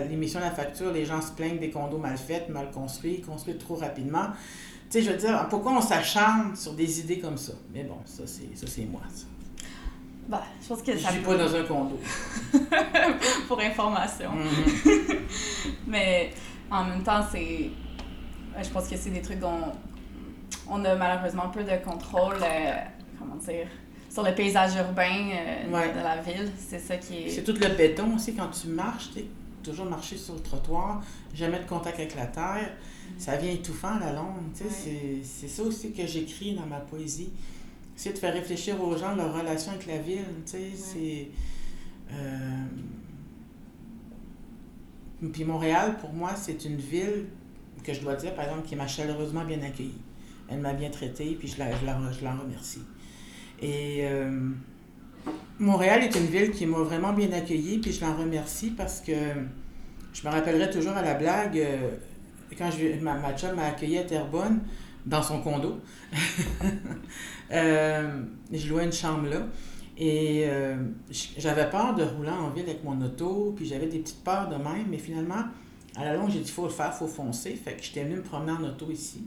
[0.10, 3.58] l'émission la, La Facture, les gens se plaignent des condos mal faits, mal construits, construits
[3.58, 4.28] trop rapidement.
[4.90, 7.54] Tu sais, je veux dire, pourquoi on s'acharne sur des idées comme ça?
[7.74, 9.26] Mais bon, ça c'est moi, ça.
[10.28, 11.10] Bah, je pense que ça.
[11.10, 12.00] Je suis pas dans un condo.
[13.48, 14.32] pour information.
[14.32, 15.18] Mm -hmm.
[15.88, 16.34] Mais
[16.72, 17.70] en même temps, c'est.
[18.64, 19.72] Je pense que c'est des trucs dont
[20.68, 22.42] on a malheureusement peu de contrôle.
[22.42, 23.68] Euh comment dire,
[24.10, 25.94] sur le paysage urbain euh, ouais.
[25.94, 26.52] de la ville.
[26.58, 27.30] C'est ça qui est.
[27.30, 28.36] C'est tout le béton aussi.
[28.36, 29.26] Quand tu marches, tu
[29.64, 31.02] toujours marcher sur le trottoir,
[31.34, 32.72] jamais de contact avec la terre.
[33.18, 34.14] Ça vient étouffant la.
[34.14, 35.22] Ouais.
[35.24, 37.30] C'est ça aussi que j'écris dans ma poésie.
[37.96, 40.26] C'est de faire réfléchir aux gens leur relation avec la ville.
[40.54, 40.72] Ouais.
[40.76, 41.30] C'est.
[42.12, 42.66] Euh...
[45.32, 47.26] Puis Montréal, pour moi, c'est une ville
[47.84, 50.02] que je dois dire, par exemple, qui m'a chaleureusement bien accueillie.
[50.50, 52.82] Elle m'a bien traitée, puis je la, je la, je la remercie.
[53.62, 54.52] Et euh,
[55.60, 59.14] Montréal est une ville qui m'a vraiment bien accueillie, puis je l'en remercie parce que
[60.14, 61.92] je me rappellerai toujours à la blague, euh,
[62.58, 64.62] quand je, ma, ma m'a accueilli à Terrebonne,
[65.06, 65.80] dans son condo.
[67.52, 69.48] euh, je louais une chambre là.
[69.98, 70.76] Et euh,
[71.10, 74.56] j'avais peur de rouler en ville avec mon auto, puis j'avais des petites peurs de
[74.56, 75.46] même, mais finalement,
[75.96, 77.52] à la longue, j'ai dit, il faut le faire, il faut foncer.
[77.52, 79.24] Fait que j'étais venue me promener en auto ici.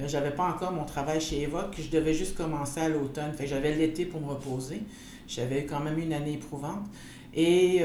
[0.00, 3.32] Euh, j'avais pas encore mon travail chez Evoque, je devais juste commencer à l'automne.
[3.34, 4.80] Fait j'avais l'été pour me reposer.
[5.26, 6.86] J'avais quand même une année éprouvante.
[7.34, 7.82] Et,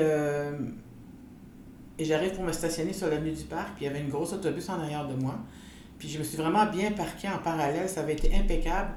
[1.99, 4.34] et j'arrive pour me stationner sur l'avenue du Parc, puis il y avait une grosse
[4.34, 5.36] autobus en arrière de moi.
[5.99, 8.89] Puis je me suis vraiment bien parqué en parallèle, ça avait été impeccable.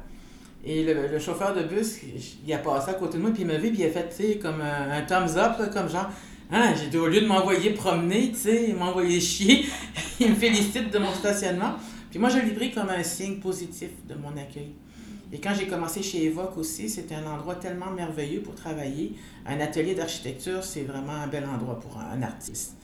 [0.65, 2.01] Et le, chauffeur de bus,
[2.45, 4.09] il a passé à côté de moi, puis il m'a vu, puis il a fait,
[4.09, 6.11] tu sais, comme un, thumbs up, comme genre,
[6.51, 9.67] hein, j'ai dit, au lieu de m'envoyer promener, tu sais, m'envoyer chier,
[10.21, 11.75] il me félicite de mon stationnement.
[12.11, 14.73] Puis moi, je l'ai pris comme un signe positif de mon accueil.
[15.33, 19.13] Et quand j'ai commencé chez Evoque aussi, c'était un endroit tellement merveilleux pour travailler.
[19.45, 22.77] Un atelier d'architecture, c'est vraiment un bel endroit pour un artiste.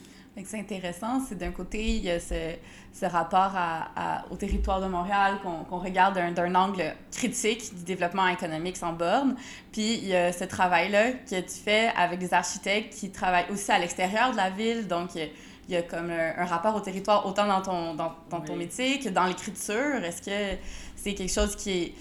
[0.45, 1.21] C'est intéressant.
[1.29, 2.55] C'est d'un côté, il y a ce,
[2.93, 7.85] ce rapport à, à, au territoire de Montréal qu'on qu regarde d'un angle critique du
[7.85, 9.37] développement économique sans borne.
[9.73, 13.71] Puis il y a ce travail-là que tu fais avec des architectes qui travaillent aussi
[13.71, 14.89] à l'extérieur de la ville.
[14.89, 15.31] Donc, il
[15.69, 18.61] y a comme un, un, rapport au territoire autant dans ton, dans, dans ton oui.
[18.61, 20.03] métier que dans l'écriture.
[20.03, 20.59] Est-ce que
[20.97, 21.95] c'est quelque chose qui est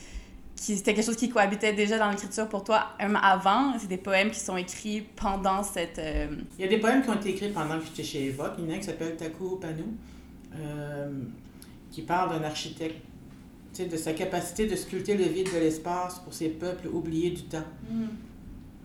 [0.62, 3.98] qui c'était quelque chose qui cohabitait déjà dans l'écriture pour toi même avant c'est des
[3.98, 6.28] poèmes qui sont écrits pendant cette euh...
[6.60, 8.66] il y a des poèmes qui ont été écrits pendant que j'étais chez Evoque il
[8.66, 9.84] y en a un qui s'appelle Taku Panu
[10.56, 11.10] euh,
[11.90, 12.98] qui parle d'un architecte
[13.80, 17.64] de sa capacité de sculpter le vide de l'espace pour ces peuples oubliés du temps
[17.90, 18.06] mm.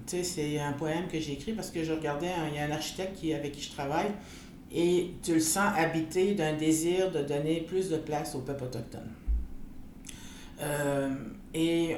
[0.07, 3.19] C'est un poème que j'ai écrit parce que je regardais, il y a un architecte
[3.19, 4.13] qui, avec qui je travaille,
[4.73, 9.11] et tu le sens habité d'un désir de donner plus de place au peuple autochtone.
[10.61, 11.11] Euh,
[11.55, 11.97] et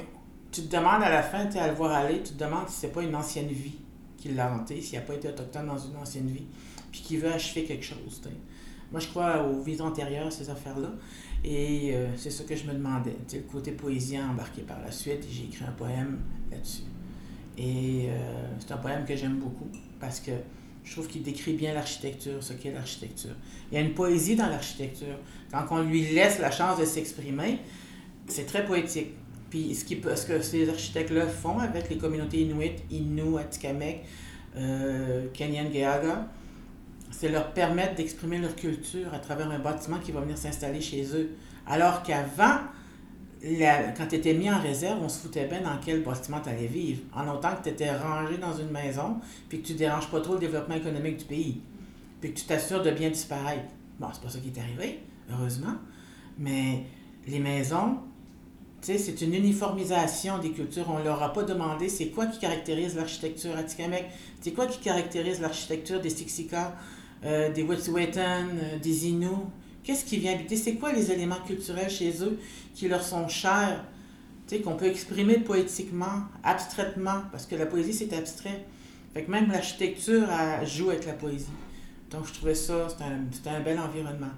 [0.50, 2.80] tu te demandes à la fin, tu à le voir aller, tu te demandes si
[2.80, 3.78] c'est pas une ancienne vie
[4.16, 6.46] qui l'a hanté, s'il n'a pas été autochtone dans une ancienne vie,
[6.90, 8.20] puis qu'il veut achever quelque chose.
[8.90, 10.88] Moi, je crois aux vies antérieures, ces affaires-là.
[11.44, 13.16] Et euh, c'est ça que je me demandais.
[13.32, 16.82] Le côté poésie a embarqué par la suite et j'ai écrit un poème là-dessus.
[17.56, 19.68] Et euh, c'est un poème que j'aime beaucoup
[20.00, 20.32] parce que
[20.84, 23.34] je trouve qu'il décrit bien l'architecture, ce qu'est l'architecture.
[23.70, 25.18] Il y a une poésie dans l'architecture.
[25.52, 27.58] Quand on lui laisse la chance de s'exprimer,
[28.26, 29.08] c'est très poétique.
[29.50, 34.00] Puis ce, qui, ce que ces architectes-là font avec les communautés inuites, Innu, Atikamekw,
[34.56, 36.28] euh, Kenyan-Gehaga,
[37.11, 41.04] c'est leur permettre d'exprimer leur culture à travers un bâtiment qui va venir s'installer chez
[41.14, 41.30] eux.
[41.66, 42.58] Alors qu'avant,
[43.42, 46.66] quand tu étais mis en réserve, on se foutait bien dans quel bâtiment tu allais
[46.66, 47.02] vivre.
[47.14, 50.34] En autant que tu étais rangé dans une maison, puis que tu déranges pas trop
[50.34, 51.61] le développement économique du pays,
[52.20, 53.72] puis que tu t'assures de bien disparaître.
[53.98, 55.74] Bon, c'est pas ça qui est arrivé, heureusement,
[56.38, 56.84] mais
[57.26, 57.98] les maisons,
[58.80, 60.86] c'est une uniformisation des cultures.
[60.88, 64.04] On leur a pas demandé c'est quoi qui caractérise l'architecture atikamekw,
[64.40, 66.76] c'est quoi qui caractérise l'architecture des Siksika,
[67.24, 69.46] euh, des Wet'suwet'en, euh, des Inuits.
[69.82, 70.56] Qu'est-ce qui vient habiter?
[70.56, 72.38] C'est quoi les éléments culturels chez eux
[72.74, 73.84] qui leur sont chers?
[74.64, 78.64] Qu'on peut exprimer poétiquement, abstraitement, parce que la poésie, c'est abstrait.
[79.12, 80.26] Fait que même l'architecture
[80.64, 81.50] joue avec la poésie.
[82.10, 84.30] Donc, je trouvais ça, c'était un, un bel environnement.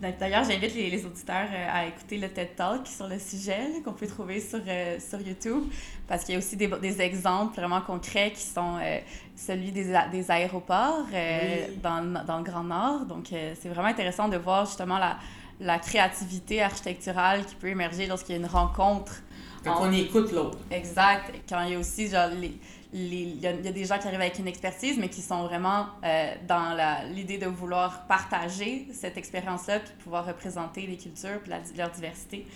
[0.00, 3.94] D'ailleurs, j'invite les, les auditeurs euh, à écouter le TED Talk sur le sujet qu'on
[3.94, 5.64] peut trouver sur, euh, sur YouTube
[6.06, 8.98] parce qu'il y a aussi des, des exemples vraiment concrets qui sont euh,
[9.34, 9.94] celui des,
[10.28, 11.76] aéroports euh, Oui.
[11.82, 13.06] dans, le- dans le Grand Nord.
[13.06, 15.16] Donc, c'est vraiment intéressant de voir justement la,
[15.60, 19.22] la créativité architecturale qui peut émerger lorsqu'il y a une rencontre
[19.70, 20.58] Fait qu'on écoute l'autre.
[20.70, 21.32] Exact.
[21.48, 22.58] Quand il y a aussi, genre, les,
[22.92, 25.20] il, y a, il y a des gens qui arrivent avec une expertise, mais qui
[25.22, 30.96] sont vraiment euh, dans la- l'idée de vouloir partager cette expérience-là, puis pouvoir représenter les
[30.96, 32.46] cultures, puis la- leur diversité.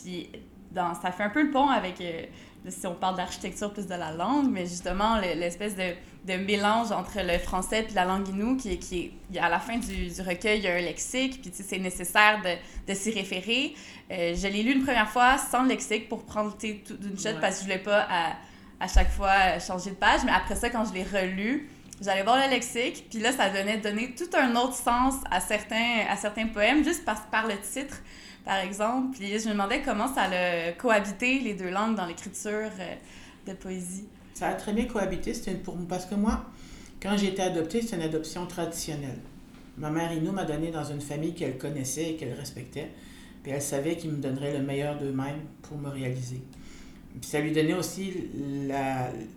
[0.00, 0.30] Puis
[0.70, 2.22] dans, ça fait un peu le pont avec, euh,
[2.68, 5.94] si on parle d'architecture plus de la langue, mais justement le- l'espèce de,
[6.26, 9.78] de mélange entre le français puis la langue inou, qui, est- qui à la fin
[9.78, 12.94] du, du recueil, il y a un lexique, puis tu sais, c'est nécessaire de, de
[12.96, 13.74] s'y référer.
[14.10, 17.28] Euh, je l'ai lu une première fois sans le lexique pour prendre tout d'une shot
[17.30, 17.34] Ouais.
[17.40, 18.32] parce que je voulais pas à,
[18.80, 20.20] à chaque fois euh, changer de page.
[20.24, 21.70] Mais après ça, quand je l'ai relu,
[22.02, 26.04] j'allais voir le lexique, puis là, ça venait donner tout un autre sens à certains,
[26.10, 27.96] à certains poèmes, juste par, par le titre,
[28.44, 29.16] par exemple.
[29.16, 32.94] Puis je me demandais comment ça allait cohabiter les deux langues dans l'écriture euh,
[33.46, 34.06] de poésie.
[34.34, 35.34] Ça a très bien cohabité.
[35.34, 36.44] C'était pour parce que moi,
[37.02, 39.18] quand j'ai été adoptée, c'est une adoption traditionnelle.
[39.78, 42.90] Ma mère Inou m'a donné dans une famille qu'elle connaissait et qu'elle respectait.
[43.42, 46.42] Puis elle savait qu'ils me donneraient le meilleur d'eux-mêmes pour me réaliser.
[47.20, 48.12] Puis ça lui donnait aussi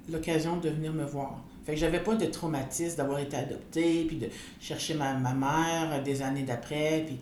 [0.10, 1.42] l'occasion de venir me voir.
[1.66, 4.28] Fait que j'avais pas de traumatisme d'avoir été adoptée, puis de
[4.60, 7.20] chercher ma, mère des années d'après, puis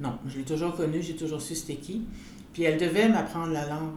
[0.00, 2.06] Non, je l'ai toujours connue, j'ai toujours su c'était qui.
[2.52, 3.94] Puis elle devait m'apprendre la langue.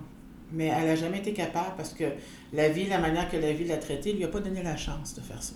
[0.53, 2.03] Mais elle n'a jamais été capable parce que
[2.51, 5.15] la vie, la manière que la vie l'a traitée, lui a pas donné la chance
[5.15, 5.55] de faire ça.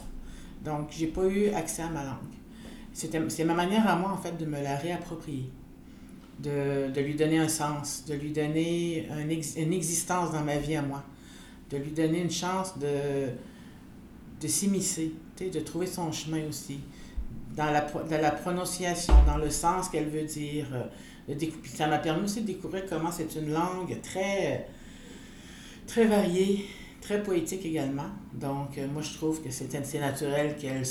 [0.64, 2.16] Donc, j'ai pas eu accès à ma langue.
[2.94, 5.50] C'est ma manière à moi, en fait, de me la réapproprier,
[6.40, 9.08] de, de lui donner un sens, de lui donner
[9.58, 11.04] une existence dans ma vie à moi,
[11.70, 13.28] de lui donner une chance de,
[14.42, 16.80] de s'immiscer, de trouver son chemin aussi,
[17.56, 20.68] dans la, dans la prononciation, dans le sens qu'elle veut dire.
[20.74, 24.68] euh, ça m'a permis aussi de découvrir comment c'est une langue très,
[25.88, 26.66] très variée,
[27.02, 28.10] très poétique également.
[28.34, 30.84] Donc, euh, moi, je trouve que c'est c'est naturel qu'elle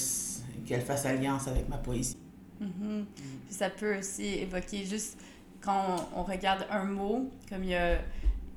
[0.66, 2.16] qu'elle fasse alliance avec ma poésie.
[2.60, 3.04] Mhm.
[3.14, 5.18] Puis ça peut aussi évoquer juste
[5.60, 7.98] quand on, on regarde un mot, comme il y a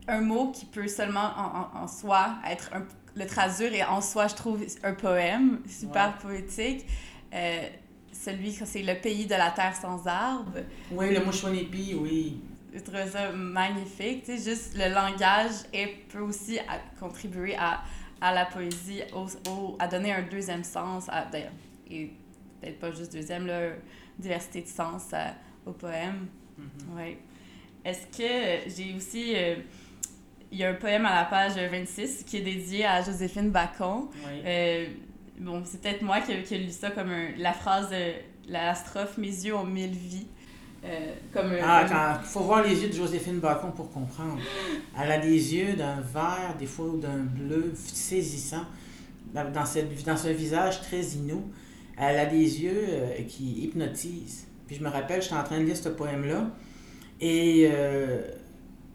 [0.08, 2.84] un mot qui peut seulement en, en- en soi être un,
[3.16, 6.86] le traduire et en soi, je trouve, un poème super poétique.
[7.34, 7.68] Euh,
[8.12, 10.60] celui que c'est le pays de la terre sans arbres.
[10.92, 12.42] Oui, le Mouchonipi, oui.
[12.74, 14.24] Je trouve ça magnifique.
[14.24, 17.82] Tu sais, juste le langage est, peut aussi à- contribuer à,
[18.22, 21.52] à la poésie, au, au- à donner un deuxième sens, à, d'ailleurs,
[21.90, 22.12] et
[22.62, 23.70] peut-être pas juste deuxième, là,
[24.20, 25.34] diversité de sens à-
[25.66, 26.28] au poème.
[26.96, 27.18] Ouais.
[27.86, 29.34] Est-ce que j'ai aussi.
[29.36, 29.56] euh,
[30.52, 34.08] il y a un poème à la page 26 qui est dédié à Joséphine Bacon.
[34.26, 34.42] Oui.
[34.46, 34.88] Euh,
[35.40, 38.74] bon, c'est peut-être moi qui, qui ai lu ça comme un- la phrase de la
[38.76, 40.28] strophe Mes yeux ont mille vies.
[40.86, 44.38] Euh, comme Ah, quand, faut voir les yeux de Joséphine Bacon pour comprendre.
[44.98, 48.64] Elle a des yeux d'un vert, des fois d'un bleu saisissant.
[49.34, 51.44] Dans, cette, dans ce visage très inou,
[52.00, 54.48] elle a des yeux euh, qui hypnotisent.
[54.68, 56.50] Puis je me rappelle, j'étais en train de lire ce poème-là.
[57.20, 58.22] Et euh,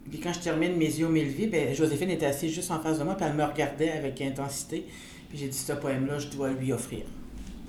[0.09, 2.97] Puis quand je termine Mes yeux, mille vies, ben, Joséphine était assise juste en face
[2.99, 4.85] de moi, puis elle me regardait avec intensité.
[5.33, 7.05] Puis j'ai dit, ce poème-là, je dois lui offrir.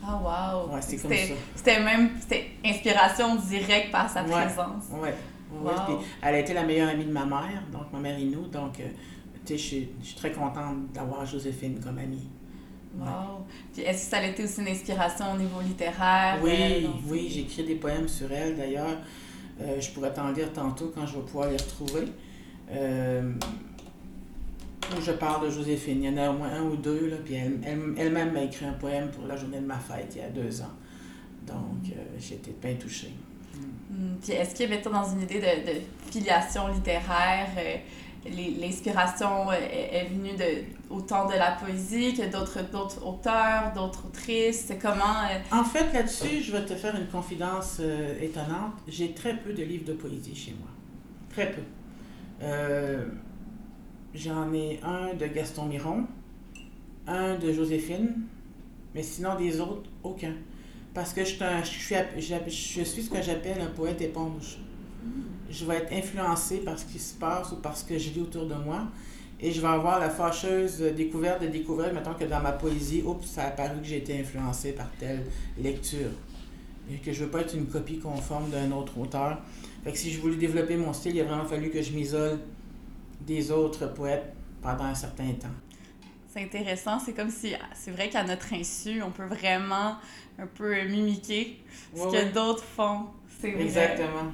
[0.07, 0.20] Ah,
[0.68, 0.74] wow!
[0.74, 1.35] Ouais, c'est comme C'était- ça.
[1.57, 4.29] C'était même c'était inspiration directe par sa Ouais.
[4.33, 4.85] présence.
[4.92, 5.00] Ouais.
[5.00, 5.14] ouais.
[5.62, 5.70] Wow.
[5.87, 8.48] Puis elle a été la meilleure amie de ma mère, donc ma mère Inou.
[8.48, 8.83] Donc, euh,
[9.46, 12.29] tu sais, je suis- je suis très contente d'avoir Joséphine comme amie.
[12.98, 13.07] Ouais.
[13.07, 13.46] Wow!
[13.72, 16.37] Puis est-ce que ça a été aussi une inspiration au niveau littéraire?
[16.37, 18.98] euh, Oui, dans- oui, j'ai écrit des poèmes sur elle d'ailleurs.
[19.62, 22.09] Euh, je pourrais t'en lire tantôt quand je vais pouvoir les retrouver.
[24.97, 26.03] Où je parle de Joséphine.
[26.03, 28.42] Il y en a au moins un ou deux, là, puis elle- elle- elle-même m'a
[28.42, 30.70] écrit un poème pour la journée de ma fête il y a deux ans.
[31.47, 33.12] Donc, euh, été bien touchée.
[33.90, 37.77] Hmm, Puis est-ce que, mettons, dans une idée de, de filiation littéraire, euh,
[38.61, 42.61] l'inspiration euh, est, est venue de, autant de la poésie que d'autres
[43.05, 44.73] auteurs, d'autres autrices?
[44.81, 45.25] Comment...
[45.31, 47.81] euh, En fait, là-dessus, je vais te faire une confidence
[48.20, 48.75] étonnante.
[48.88, 50.68] J'ai très peu de livres de poésie chez moi.
[51.31, 51.62] Très peu.
[54.14, 56.05] J'en ai un de Gaston Miron,
[57.09, 58.14] un de Joséphine,
[58.94, 60.35] mais sinon des autres, aucun.
[60.94, 64.59] Parce que je suis, ce que j'appelle un poète éponge.
[65.50, 68.20] Je vais être influencée par ce qui se passe ou par ce que je lis
[68.20, 68.87] autour de moi.
[69.40, 73.27] Et je vais avoir la fâcheuse découverte de découvrir, mettons que dans ma poésie, oups,
[73.27, 75.24] ça a apparu que j'ai été influencée par telle
[75.59, 76.11] lecture.
[76.88, 79.38] Et que je ne veux pas être une copie conforme d'un autre auteur.
[79.83, 82.38] Fait que si je voulais développer mon style, il a vraiment fallu que je m'isole
[83.27, 84.33] des autres poètes
[84.63, 85.49] pendant un certain temps.
[86.33, 89.97] C'est intéressant, c'est comme si, c'est vrai qu'à notre insu, on peut vraiment
[90.39, 91.63] un peu mimiquer
[91.95, 93.07] ce que d'autres font.
[93.41, 93.63] C'est vrai.
[93.65, 94.33] Exactement.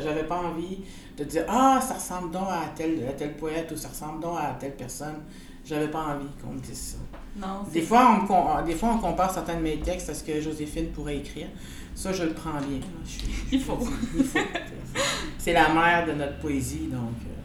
[0.00, 0.78] J'avais, pas envie
[1.18, 4.38] de dire Ah, ça ressemble donc à tel, à tel poète ou ça ressemble donc
[4.38, 5.16] à telle personne.
[5.64, 6.98] J'avais pas envie qu'on me dise ça.
[7.36, 10.40] Non, Des fois, on, des fois, on compare certains de mes textes à ce que
[10.40, 11.48] Joséphine pourrait écrire.
[11.94, 12.80] Ça, je le prends bien.
[13.04, 13.78] Je suis- je Il faut.
[15.38, 17.10] C'est la mère de notre poésie, donc.
[17.26, 17.41] euh,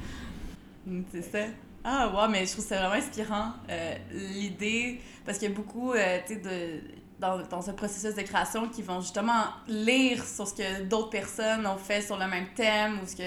[1.12, 1.40] C'est ça.
[1.84, 3.54] Ah, ouais, mais je trouve ça vraiment inspirant.
[3.70, 6.82] euh, L'idée, parce qu'il y a beaucoup, euh, tu sais,
[7.20, 11.66] dans, dans ce processus de création qui vont justement lire sur ce que d'autres personnes
[11.66, 13.24] ont fait sur le même thème ou ce que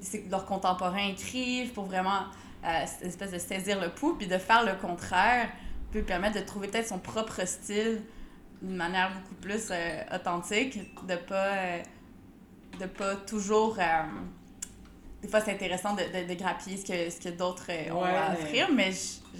[0.00, 2.24] c'est- leurs contemporains écrivent pour vraiment
[2.64, 5.48] euh, espèce de saisir le pouls, puis de faire le contraire
[5.92, 8.02] peut permettre de trouver peut-être son propre style
[8.62, 11.78] d'une manière beaucoup plus euh, authentique, de pas,
[12.80, 13.76] de pas toujours.
[15.22, 18.02] Des fois, c'est intéressant de, de, de grappiller ce que, ce que d'autres euh, ont
[18.02, 18.90] Ouais, à offrir, mais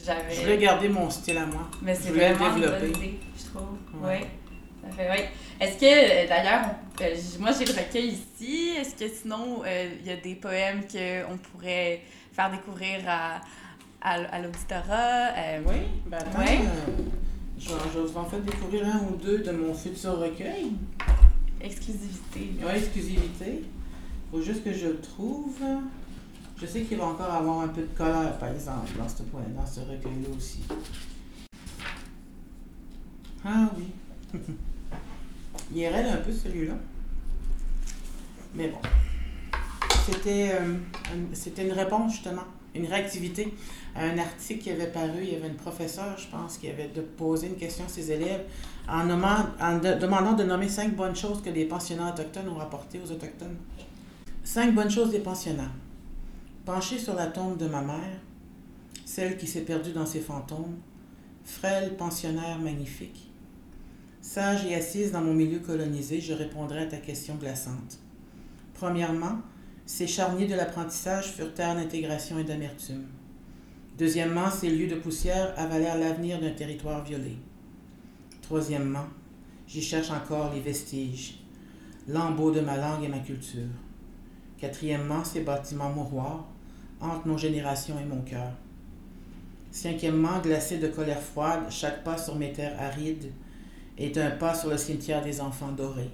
[0.05, 0.35] j'avais.
[0.35, 1.69] Je voulais garder mon style à moi.
[1.83, 2.89] Mais c'est vraiment une bonne développer.
[3.07, 3.69] idée, je trouve.
[3.95, 4.09] Oui.
[4.09, 4.27] Ouais.
[4.83, 5.31] Ça fait, ouais.
[5.61, 6.67] Est-ce que, euh, d'ailleurs,
[7.01, 8.71] euh, moi j'ai le recueil ici.
[8.79, 13.41] Est-ce que sinon, euh, il y a des poèmes qu'on pourrait faire découvrir à,
[14.03, 15.33] à, à l'auditorat?
[15.37, 16.39] Euh, Oui, ben attends.
[16.39, 16.59] Ouais.
[17.59, 20.73] je, vais, je vais vous en faire découvrir un ou deux de mon futur recueil.
[21.61, 22.51] Exclusivité.
[22.63, 23.63] Oui, exclusivité.
[24.31, 25.57] Faut juste que je le trouve.
[26.57, 29.43] Je sais qu'il va encore avoir un peu de colère, par exemple, dans ce, point,
[29.55, 30.61] dans ce recueil-là aussi.
[33.45, 33.87] Ah oui.
[35.73, 36.75] Il est raide un peu celui-là.
[38.55, 38.79] Mais bon.
[40.07, 40.77] C'était euh,
[41.33, 43.53] c'était une réponse justement, une réactivité
[43.95, 45.19] à un article qui avait paru.
[45.23, 48.45] Il y avait une professeure, je pense, qui avait posé une question à ses élèves
[48.89, 52.55] en, nommant, en de- demandant de nommer cinq bonnes choses que les pensionnats autochtones ont
[52.55, 53.57] rapportées aux Autochtones.
[54.47, 55.73] Cinq bonnes choses des pensionnats.
[56.65, 58.21] Penché sur la tombe de ma mère,
[59.05, 60.77] celle qui s'est perdue dans ses fantômes,
[61.45, 63.29] frêle pensionnaire magnifique.
[64.21, 67.99] Sage et assise dans mon milieu colonisé, je répondrai à ta question glaçante.
[68.75, 69.41] Premièrement,
[69.85, 73.07] ces charniers de l'apprentissage furent terre d'intégration et d'amertume.
[73.99, 77.37] Deuxièmement, ces lieux de poussière avalèrent l'avenir d'un territoire violé.
[78.43, 79.09] Troisièmement,
[79.67, 81.41] j'y cherche encore les vestiges,
[82.07, 83.67] lambeaux de ma langue et ma culture.
[84.59, 86.45] Quatrièmement, ces bâtiments mouroirs
[87.01, 88.53] hantent nos générations et mon cœur.
[89.71, 93.33] Cinquièmement, glacé de colère froide, chaque pas sur mes terres arides
[93.99, 96.11] est un pas sur le cimetière des enfants dorés.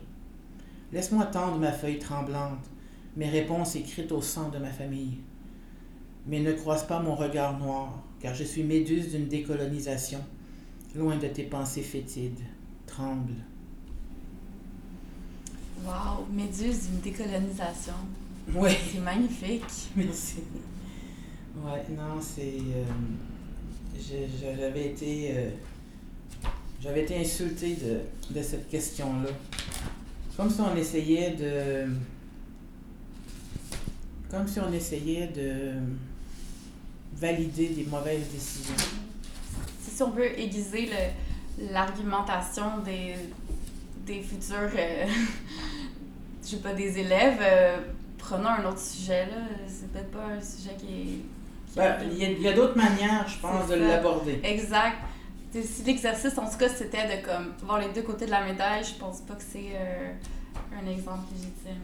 [0.92, 2.68] Laisse-moi tendre ma feuille tremblante,
[3.16, 5.18] mes réponses écrites au sang de ma famille.
[6.26, 10.20] Mais ne croise pas mon regard noir, car je suis méduse d'une décolonisation,
[10.94, 12.40] loin de tes pensées fétides.
[12.86, 13.34] Tremble.
[15.84, 17.94] Wow, Méduse d'une décolonisation.
[18.54, 18.70] Oui.
[18.92, 19.64] C'est magnifique.
[19.96, 20.36] Merci.
[21.64, 22.56] Ouais, non, c'est.
[22.58, 25.30] euh, j'avais été.
[25.36, 25.50] euh,
[26.82, 28.00] j'avais été insultée de,
[28.34, 29.30] de cette question-là.
[30.36, 31.86] Comme si on essayait de.
[34.30, 35.72] Comme si on essayait de
[37.14, 38.74] valider des mauvaises décisions.
[39.80, 40.88] Si on veut aiguiser
[41.70, 43.14] l'argumentation des,
[44.06, 45.06] des futurs, euh,
[46.42, 47.76] je sais pas, des élèves, euh,
[48.22, 49.36] prenons un autre sujet, là.
[49.68, 51.76] C'est peut-être pas un sujet qui est.
[51.76, 54.40] Ben, Il y a, d'autres manières, je pense, de l'aborder.
[54.44, 54.98] Exact.
[55.52, 58.84] Si l'exercice, en tout cas, c'était de comme voir les deux côtés de la médaille,
[58.84, 60.12] je pense pas que c'est euh,
[60.72, 61.82] un exemple légitime.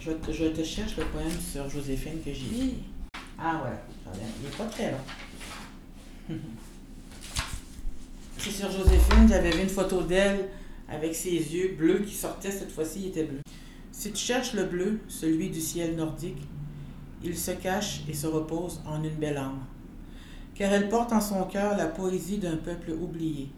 [0.00, 2.74] Je, te- je te cherche le poème sur Joséphine que j'ai écrit.
[3.38, 4.98] Ah ouais, attendez, il est pas très long.
[8.38, 10.48] C'est sur Joséphine, j'avais vu une photo d'elle
[10.88, 13.40] avec ses yeux bleus qui sortaient, cette fois-ci il était bleu.
[13.96, 16.42] Si tu cherches le bleu, celui du ciel nordique,
[17.22, 19.64] il se cache et se repose en une belle âme.
[20.56, 23.50] Car elle porte en son cœur la poésie d'un peuple oublié.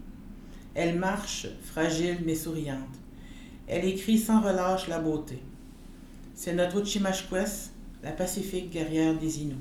[0.75, 2.97] Elle marche, fragile mais souriante.
[3.67, 5.43] Elle écrit sans relâche la beauté.
[6.35, 7.73] C'est notre Uchimashquess,
[8.03, 9.57] la pacifique guerrière des Inuits.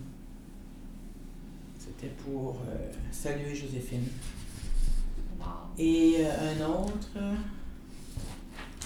[1.79, 4.09] C'était pour euh, saluer Joséphine.
[5.39, 5.45] Wow.
[5.79, 7.17] Et euh, un autre,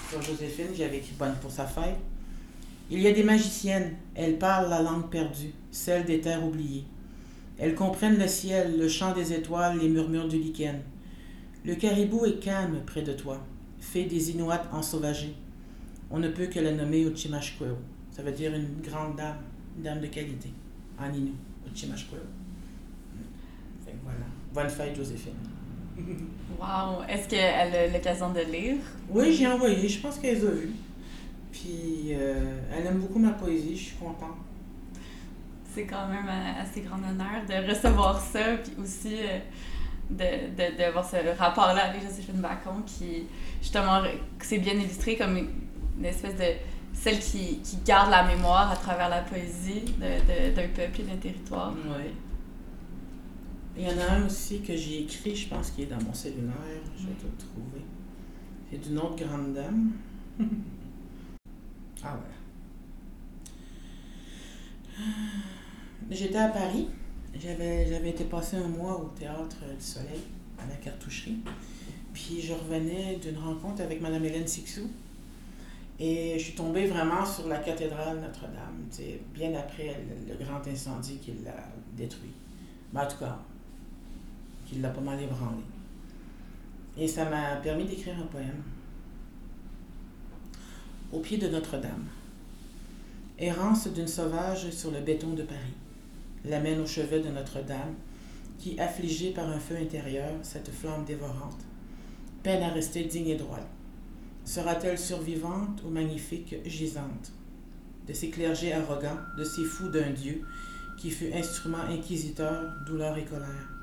[0.10, 1.98] sur Joséphine, j'avais écrit Bonne pour sa fête.
[2.92, 6.86] Il y a des magiciennes, elles parlent la langue perdue, celle des terres oubliées.
[7.60, 10.80] Elles comprennent le ciel, le chant des étoiles, les murmures du lichen.
[11.66, 13.46] Le caribou est calme près de toi,
[13.80, 15.36] fait des Inuits ensauvagés.
[16.10, 17.78] On ne peut que la nommer Uchimashqueo.
[18.12, 19.38] Ça veut dire une grande dame,
[19.78, 20.50] une dame de qualité,
[20.98, 22.16] en que
[24.04, 24.26] voilà.
[24.54, 25.34] Bonne fête, Joséphine.
[26.60, 27.04] Wow.
[27.08, 28.76] Est-ce qu'elle a l'occasion de lire?
[29.10, 29.88] Oui, j'ai envoyé.
[29.88, 30.72] Je pense qu'elle les a vus.
[31.52, 33.76] Puis, euh, elle aime beaucoup ma poésie.
[33.78, 34.38] Je suis contente.
[35.74, 39.40] C'est quand même un assez grand honneur de recevoir ça, puis aussi euh,
[40.10, 43.24] de, de, ce rapport-là avec Joséphine Bacon qui,
[43.62, 44.02] justement,
[44.42, 45.50] c'est bien illustré comme une,
[46.00, 46.44] une espèce de.
[46.94, 51.04] celle qui, qui garde la mémoire à travers la poésie de- de- d'un peuple et
[51.04, 51.74] d'un territoire.
[51.86, 52.12] Oui.
[53.80, 56.14] Il y en a un aussi que j'ai écrit, je pense qu'il est dans mon
[56.14, 56.54] cellulaire.
[56.98, 57.82] Je vais te le trouver.
[58.70, 59.92] C'est d'une autre grande dame.
[62.04, 62.36] ah, voilà.
[66.12, 66.90] J'étais à Paris.
[67.34, 70.24] J'avais, j'avais été passer un mois au Théâtre du Soleil,
[70.58, 71.38] à la cartoucherie.
[72.12, 74.90] Puis je revenais d'une rencontre avec Mme Hélène Sixou.
[76.02, 78.90] Et je suis tombée vraiment sur la cathédrale Notre-Dame,
[79.34, 82.34] bien après le, le grand incendie qui l'a détruit.
[82.92, 83.40] Mais en tout cas,
[84.70, 85.64] qui l'a pas mal ébranlé.
[86.98, 88.62] Et ça m'a permis d'écrire un poème.
[91.12, 92.06] Au pied de Notre-Dame.
[93.40, 95.74] Errance d'une sauvage sur le béton de Paris.
[96.46, 97.96] L'amène au chevet de Notre-Dame,
[98.60, 101.62] qui, affligée par un feu intérieur, cette flamme dévorante,
[102.44, 103.68] peine à rester digne et droite.
[104.46, 107.32] Sera-t-elle survivante ou magnifique gisante?
[108.08, 110.44] De ces clergés arrogants, de ces fous d'un Dieu
[110.98, 113.79] qui fut instrument inquisiteur, douleur et colère.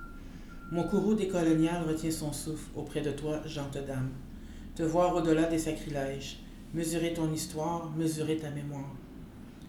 [0.72, 4.10] Mon courroux décolonial retient son souffle auprès de toi, gente dame.
[4.74, 6.40] Te voir au-delà des sacrilèges,
[6.74, 8.90] mesurer ton histoire, mesurer ta mémoire.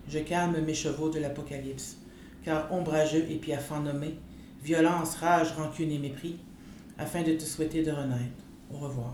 [0.10, 1.98] Je calme mes chevaux de l'apocalypse,
[2.44, 4.16] car ombrageux et piaffant nommé,
[4.64, 6.38] violence, rage, rancune et mépris,
[6.98, 8.44] afin de te souhaiter de renaître.
[8.74, 9.14] Au revoir.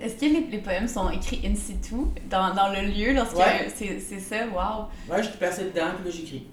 [0.00, 1.94] Est-ce que les, les poèmes sont écrits in situ,
[2.28, 3.68] dans, dans le lieu, lorsque Ouais.
[3.74, 4.46] c'est ça?
[4.48, 4.86] Wow!
[5.10, 6.46] Ouais, je suis passé dedans, puis là, j'écris.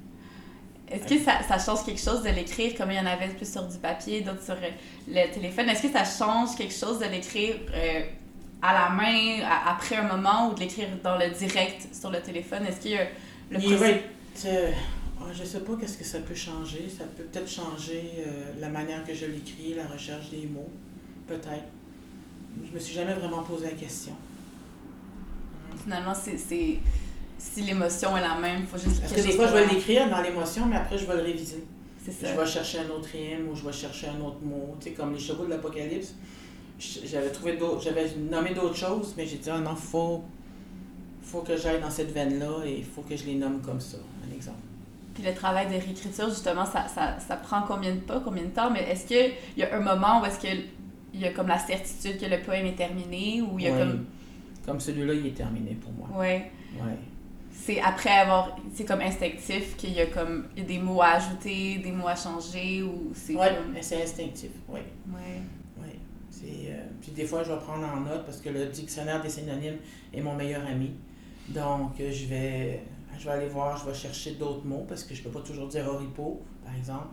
[0.89, 3.51] Est-ce que ça, ça change quelque chose de l'écrire comme il y en avait plus
[3.51, 4.69] sur du papier, d'autres sur euh,
[5.07, 5.67] le téléphone?
[5.69, 8.01] Est-ce que ça change quelque chose de l'écrire euh,
[8.61, 12.21] à la main à- après un moment ou de l'écrire dans le direct sur le
[12.21, 12.65] téléphone?
[12.65, 13.03] Est-ce qu'il y a
[13.51, 14.03] le Il va être,
[14.45, 14.71] euh,
[15.19, 16.87] ah, je sais pas qu'est-ce que ça peut changer.
[16.95, 20.69] Ça peut peut-être changer euh, la manière que je l'écris, la recherche des mots.
[21.27, 21.65] Peut-être.
[22.65, 24.13] Je me suis jamais vraiment posé la question.
[25.83, 26.37] Finalement, c'est-
[27.37, 29.67] si l'émotion est la même, il faut juste Parce que que des fois, je vais
[29.67, 31.63] l'écrire dans l'émotion, mais après, je vais le réviser.
[32.03, 32.35] C'est Je ça.
[32.41, 34.75] vais chercher un autre rime ou je vais chercher un autre mot.
[34.79, 36.15] Tu sais, comme les chevaux de l'Apocalypse,
[36.79, 40.23] j'avais trouvé d'autres, j'avais nommé d'autres choses, mais j'ai dit, ah non, faut,
[41.21, 43.97] faut que j'aille dans cette veine-là et il faut que je les nomme comme ça,
[44.27, 44.57] un exemple.
[45.13, 48.49] Puis le travail de réécriture, justement, ça, ça, ça prend combien de pas, combien de
[48.49, 48.69] temps?
[48.69, 50.47] Mais est-ce qu'il y a un moment où est-ce que
[51.13, 53.77] il y a comme la certitude que le poème est terminé ou il y a
[53.77, 54.05] comme...
[54.65, 56.09] Comme celui-là, il est terminé pour moi.
[56.19, 56.51] Ouais.
[56.75, 56.97] Ouais.
[57.59, 58.55] C'est après avoir...
[58.73, 62.83] C'est comme instinctif qu'il y a comme des mots à ajouter, des mots à changer
[62.83, 63.75] ou c'est Ouais, comme...
[63.81, 64.79] c'est instinctif, oui.
[65.11, 65.41] Ouais.
[65.79, 65.89] Oui.
[66.29, 69.29] C'est, euh, puis des fois, je vais prendre en note parce que le dictionnaire des
[69.29, 69.77] synonymes
[70.13, 70.91] est mon meilleur ami.
[71.49, 72.83] Donc, euh, je vais,
[73.19, 75.67] je vais aller voir, je vais chercher d'autres mots parce que je peux pas toujours
[75.67, 77.07] dire oripeau, par exemple.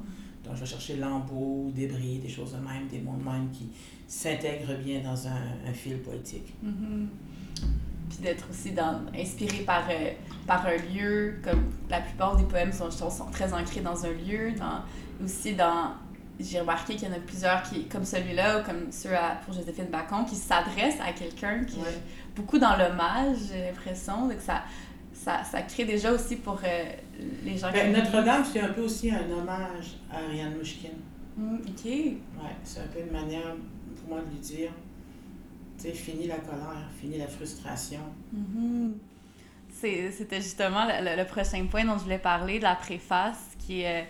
[0.45, 3.71] Donc, je vais chercher lambeau, débris, des choses de même, des mots de même qui
[4.07, 6.53] s'intègrent bien dans un, un fil poétique.
[6.63, 7.09] Mhm.
[8.15, 10.11] Puis d'être aussi dans, inspiré par, euh,
[10.47, 14.13] par un lieu, comme la plupart des poèmes sont, sont, sont très ancrés dans un
[14.13, 14.83] lieu, dans,
[15.25, 15.93] aussi dans...
[16.39, 19.55] J'ai remarqué qu'il y en a plusieurs qui, comme celui-là, ou comme ceux à, pour
[19.55, 21.89] Joséphine Bacon, qui s'adressent à quelqu'un qui Ouais.
[21.89, 24.63] est beaucoup dans l'hommage, j'ai l'impression, donc ça,
[25.13, 26.85] ça, ça crée déjà aussi pour euh,
[27.45, 28.01] les gens Ben, qui...
[28.01, 30.91] Notre-Dame, c'est un peu aussi un hommage à Ariane Mouchkine.
[31.37, 31.85] Mm, OK.
[31.85, 32.15] Ouais,
[32.65, 33.55] c'est un peu une manière
[34.01, 34.71] pour moi de lui dire,
[35.77, 38.01] tu sais, fini la colère, fini la frustration.
[39.73, 43.57] C'est- C'était justement le, le- le prochain point dont je voulais parler, de la préface
[43.59, 44.05] qui est, euh,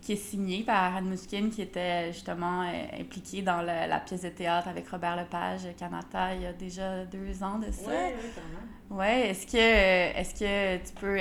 [0.00, 4.22] qui est signée par Anne Mouchkine, qui était justement euh, impliquée dans le- la pièce
[4.22, 7.82] de théâtre avec Robert Lepage, Canada, il y a déjà deux ans de ça.
[7.84, 8.98] Quand même.
[8.98, 11.18] Ouais, est-ce que, est-ce que tu peux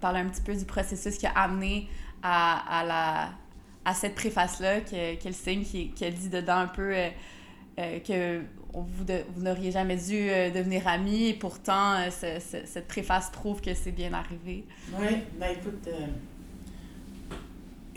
[0.00, 1.88] parler un petit peu du processus qui a amené
[2.22, 3.28] à, à, la,
[3.84, 7.08] à cette préface-là, que- qu'elle signe, qui, qu'elle dit dedans un peu euh,
[7.80, 8.40] euh, que
[8.82, 9.04] vous,
[9.42, 13.74] n'auriez jamais dû euh, devenir amis, et pourtant, euh, ce- ce- cette préface prouve que
[13.74, 14.64] c'est bien arrivé.
[14.98, 15.06] Oui,
[15.38, 16.06] ben écoute, euh,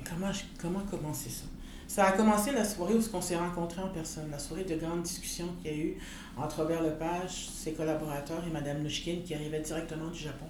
[0.10, 1.46] comment, comment commencer ça?
[1.88, 5.02] Ça a commencé la soirée où on s'est rencontrés en personne, la soirée de grande
[5.02, 5.98] discussion qu'il y a eu
[6.38, 10.46] entre Robert Lepage, ses collaborateurs et Mme Lushkin qui arrivait directement du Japon.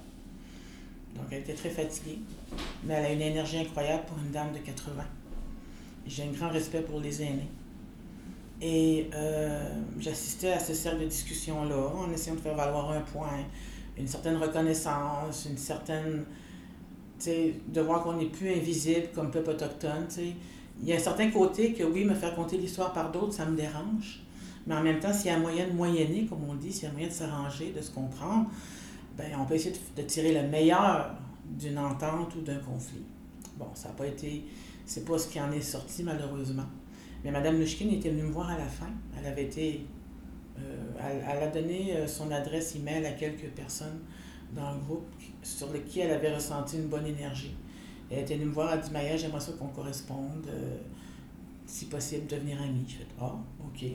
[1.15, 2.19] Donc elle était très fatiguée,
[2.83, 5.01] mais elle a une énergie incroyable pour une dame de 80.
[6.05, 7.47] J'ai un grand respect pour les aînés.
[8.61, 13.45] Et euh, j'assistais à ce cercle de discussion-là en essayant de faire valoir un point,
[13.97, 16.25] une certaine reconnaissance, une certaine.
[17.25, 20.05] De voir qu'on n'est plus invisible comme peuple autochtone.
[20.07, 20.35] tu sais.
[20.81, 23.45] Il y a un certain côté que, oui, me faire conter l'histoire par d'autres, ça
[23.45, 24.21] me dérange.
[24.65, 26.83] Mais en même temps, s'il y a un moyen de moyenner, comme on dit, s'il
[26.83, 28.49] y a un moyen de s'arranger, de se comprendre,
[29.17, 31.13] ben, on peut essayer de, de tirer le meilleur
[31.45, 33.03] d'une entente ou d'un conflit.
[33.57, 34.45] Bon, ça n'a pas été.
[34.85, 36.63] C'est pas ce qui en est sorti, malheureusement.
[37.23, 38.89] Mais Mme Lushkin était venue me voir à la fin.
[39.17, 39.85] Elle avait été.
[40.59, 43.99] euh, elle, a donné euh, son adresse email à quelques personnes
[44.55, 47.55] dans le groupe qui- sur lesquelles elle avait ressenti une bonne énergie.
[48.11, 50.77] Elle était venue me voir, elle a dit Maya, j'aimerais ça qu'on corresponde, euh,
[51.65, 52.85] si possible, devenir amie.
[52.87, 53.85] Je Ah, ok.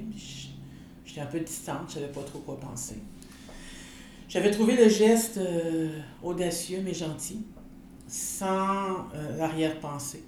[1.04, 2.96] J'étais un peu distante, je savais pas trop quoi penser.
[4.28, 5.38] J'avais trouvé le geste
[6.22, 7.44] audacieux mais gentil,
[8.08, 9.08] sans
[9.38, 10.24] l'arrière-pensée.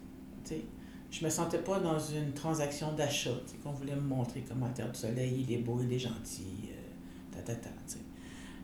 [1.19, 3.31] Je me sentais pas dans une transaction d'achat,
[3.63, 6.69] qu'on voulait me montrer comme à Terre du Soleil, il est beau, il est gentil,
[6.71, 7.43] euh.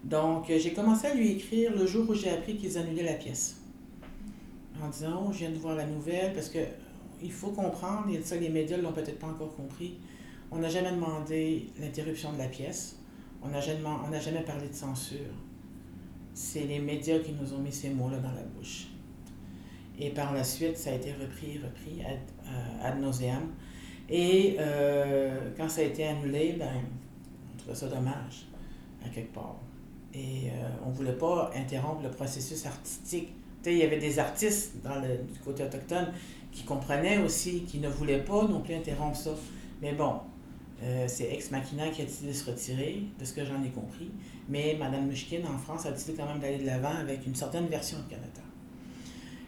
[0.05, 3.15] Donc, euh, j'ai commencé à lui écrire le jour où j'ai appris qu'ils annulaient la
[3.15, 3.57] pièce.
[4.83, 6.67] En disant, je viens de voir la nouvelle, parce que euh,
[7.23, 9.95] il faut comprendre, et ça, les médias ne l'ont peut-être pas encore compris,
[10.51, 12.99] on n'a jamais demandé l'interruption de la pièce,
[13.43, 15.33] on n'a jamais, on n'a jamais parlé de censure.
[16.35, 18.92] C'est les médias qui nous ont mis ces mots-là dans la bouche.
[20.05, 23.53] Et par la suite, ça a été repris, repris ad, euh, ad nauseam.
[24.11, 26.73] Et euh, quand ça a été annulé, ben,
[27.55, 28.49] on trouvait ça dommage,
[29.05, 29.61] à quelque part.
[30.13, 33.33] Et euh, on ne voulait pas interrompre le processus artistique.
[33.65, 36.13] Il y avait des artistes du côté autochtone
[36.51, 39.31] qui comprenaient aussi, qui ne voulaient pas non plus interrompre ça.
[39.81, 40.15] Mais bon,
[41.07, 44.11] c'est Ex Machina qui a décidé de se retirer, de ce que j'en ai compris.
[44.49, 47.67] Mais Mme Mushkin, en France, a décidé quand même d'aller de l'avant avec une certaine
[47.67, 48.43] version de Canada.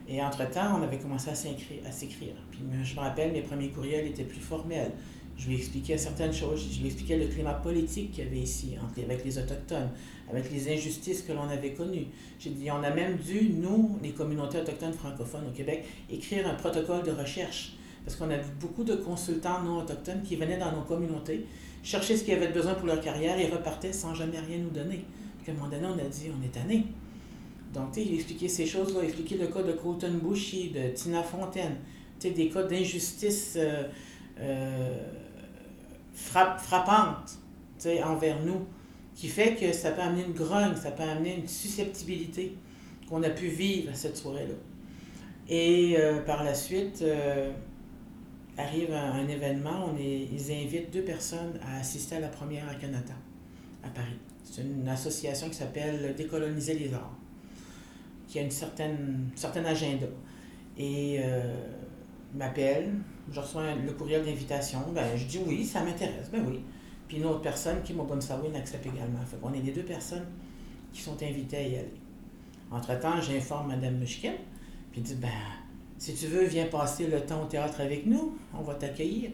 [0.08, 2.34] Et entre-temps, on avait commencé à s'écrire.
[2.50, 4.92] Puis je me rappelle, mes premiers courriels étaient plus formels.
[5.36, 6.68] Je lui expliquais certaines choses.
[6.72, 9.90] Je lui expliquais le climat politique qu'il y avait ici, avec les Autochtones,
[10.30, 12.06] avec les injustices que l'on avait connues.
[12.38, 16.54] J'ai dit, on a même dû, nous, les communautés autochtones francophones au Québec, écrire un
[16.54, 17.72] protocole de recherche.
[18.04, 21.46] Parce qu'on a vu beaucoup de consultants non autochtones qui venaient dans nos communautés,
[21.82, 25.04] chercher ce qu'ils avaient besoin pour leur carrière et repartaient sans jamais rien nous donner.
[25.42, 26.84] Puis à un moment donné, on a dit, on est tanné.
[27.74, 30.20] Donc, tu sais, il a expliqué ces choses-là, il a expliqué le cas de Colton
[30.22, 31.76] Bushy, de Tina Fontaine,
[32.22, 33.82] des cas d'injustice euh,
[34.38, 34.96] euh,
[36.14, 37.38] frapp- frappante,
[38.04, 38.64] envers nous,
[39.14, 42.56] qui fait que ça peut amener une grogne, ça peut amener une susceptibilité
[43.08, 44.54] qu'on a pu vivre à cette soirée-là.
[45.48, 47.04] Et euh, par la suite,
[48.56, 52.66] arrive un, un événement, on est, ils invitent deux personnes à assister à la première
[52.68, 53.14] à Canada,
[53.82, 54.16] à Paris.
[54.44, 57.18] C'est une association qui s'appelle Décoloniser les arts
[58.34, 60.08] qui a une certaine, certain agenda.
[60.76, 61.54] Et euh,
[62.34, 62.92] m'appelle,
[63.30, 66.58] je reçois le courriel d'invitation, ben, je dis oui, ça m'intéresse, ben oui.
[67.06, 69.20] Puis une autre personne qui, mon bonne Sawin, accepte également.
[69.24, 70.26] Fait qu'on est les deux personnes
[70.92, 71.94] qui sont invitées à y aller.
[72.72, 74.34] Entre-temps, j'informe Mme Mushkin,
[74.90, 75.28] puis dit, ben,
[75.96, 79.30] si tu veux, viens passer le temps au théâtre avec nous, on va t'accueillir.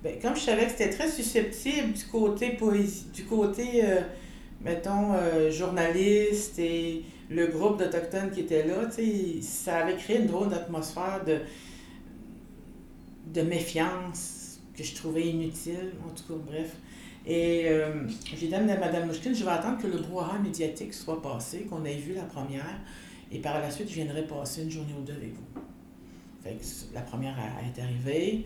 [0.00, 4.02] Ben, comme je savais que c'était très susceptible du côté poésie, du côté, euh,
[4.64, 8.88] mettons, euh, journaliste et le groupe d'Autochtones qui était là,
[9.42, 11.38] ça avait créé une drôle d'atmosphère de,
[13.32, 16.76] de méfiance que je trouvais inutile, en tout cas, bref.
[17.26, 18.06] Et euh,
[18.36, 21.84] j'ai dit à Mme Mouchkin, je vais attendre que le brouhaha médiatique soit passé, qu'on
[21.84, 22.80] ait vu la première,
[23.32, 25.60] et par la suite, je viendrai passer une journée ou deux avec vous.
[26.42, 28.44] Fait que la première est arrivée,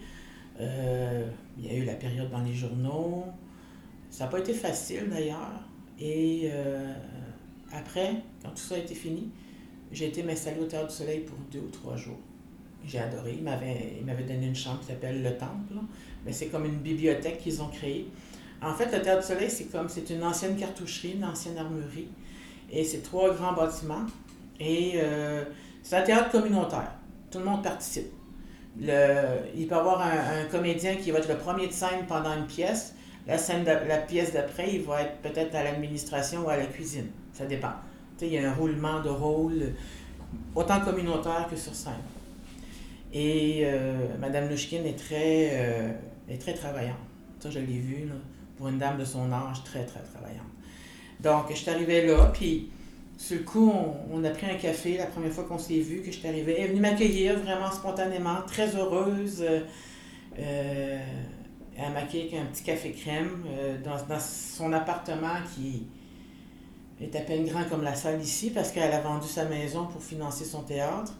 [0.60, 1.26] euh,
[1.58, 3.24] il y a eu la période dans les journaux,
[4.10, 5.67] ça n'a pas été facile d'ailleurs,
[6.00, 6.92] et euh,
[7.72, 9.30] après, quand tout ça a été fini,
[9.90, 12.18] j'ai été m'installer au Théâtre du Soleil pour deux ou trois jours.
[12.86, 13.34] J'ai adoré.
[13.38, 15.74] Ils m'avaient, donné une chambre qui s'appelle Le Temple.
[16.24, 18.08] Mais c'est comme une bibliothèque qu'ils ont créée.
[18.62, 22.08] En fait, le Théâtre du Soleil, c'est comme, c'est une ancienne cartoucherie, une ancienne armurerie.
[22.70, 24.06] Et c'est trois grands bâtiments.
[24.60, 25.44] Et euh,
[25.82, 26.92] c'est un théâtre communautaire.
[27.30, 28.12] Tout le monde participe.
[28.80, 28.94] Il peut
[29.56, 32.94] y avoir un, un comédien qui va être le premier de scène pendant une pièce.
[33.28, 37.08] La, pièce d'après, il va être peut-être à l'administration ou à la cuisine.
[37.34, 37.72] Ça dépend.
[38.22, 39.74] Il y a un roulement de rôle,
[40.54, 41.92] autant communautaire que sur scène.
[43.12, 45.92] Et euh, Madame est très, euh,
[46.28, 46.96] est très travaillante.
[47.38, 48.08] Ça, je l'ai vu,
[48.56, 50.46] pour une dame de son âge, très, très travaillante.
[51.20, 52.70] Donc, je suis arrivée là, puis
[53.18, 53.72] sur le coup,
[54.10, 56.56] on, a pris un café la première fois qu'on s'est vu, que je suis arrivée.
[56.58, 59.44] Elle est venue m'accueillir vraiment spontanément, très heureuse.
[60.38, 60.98] Euh,
[61.78, 65.86] euh, elle m'a accueilli avec un petit café crème euh, dans, son appartement qui
[67.00, 70.02] est à peine grand comme la salle ici parce qu'elle a vendu sa maison pour
[70.02, 71.12] financer son théâtre.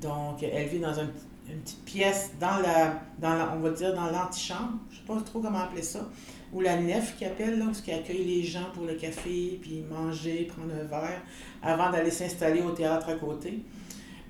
[0.00, 1.10] Donc, elle vit dans un-
[1.48, 5.16] une petite pièce dans la, dans la, on va dire, dans l'antichambre, je sais pas
[5.24, 6.08] trop comment appeler ça,
[6.52, 9.82] ou la nef qui appelle, là, où qui accueille les gens pour le café, puis
[9.88, 11.22] manger, prendre un verre,
[11.62, 13.60] avant d'aller s'installer au théâtre à côté.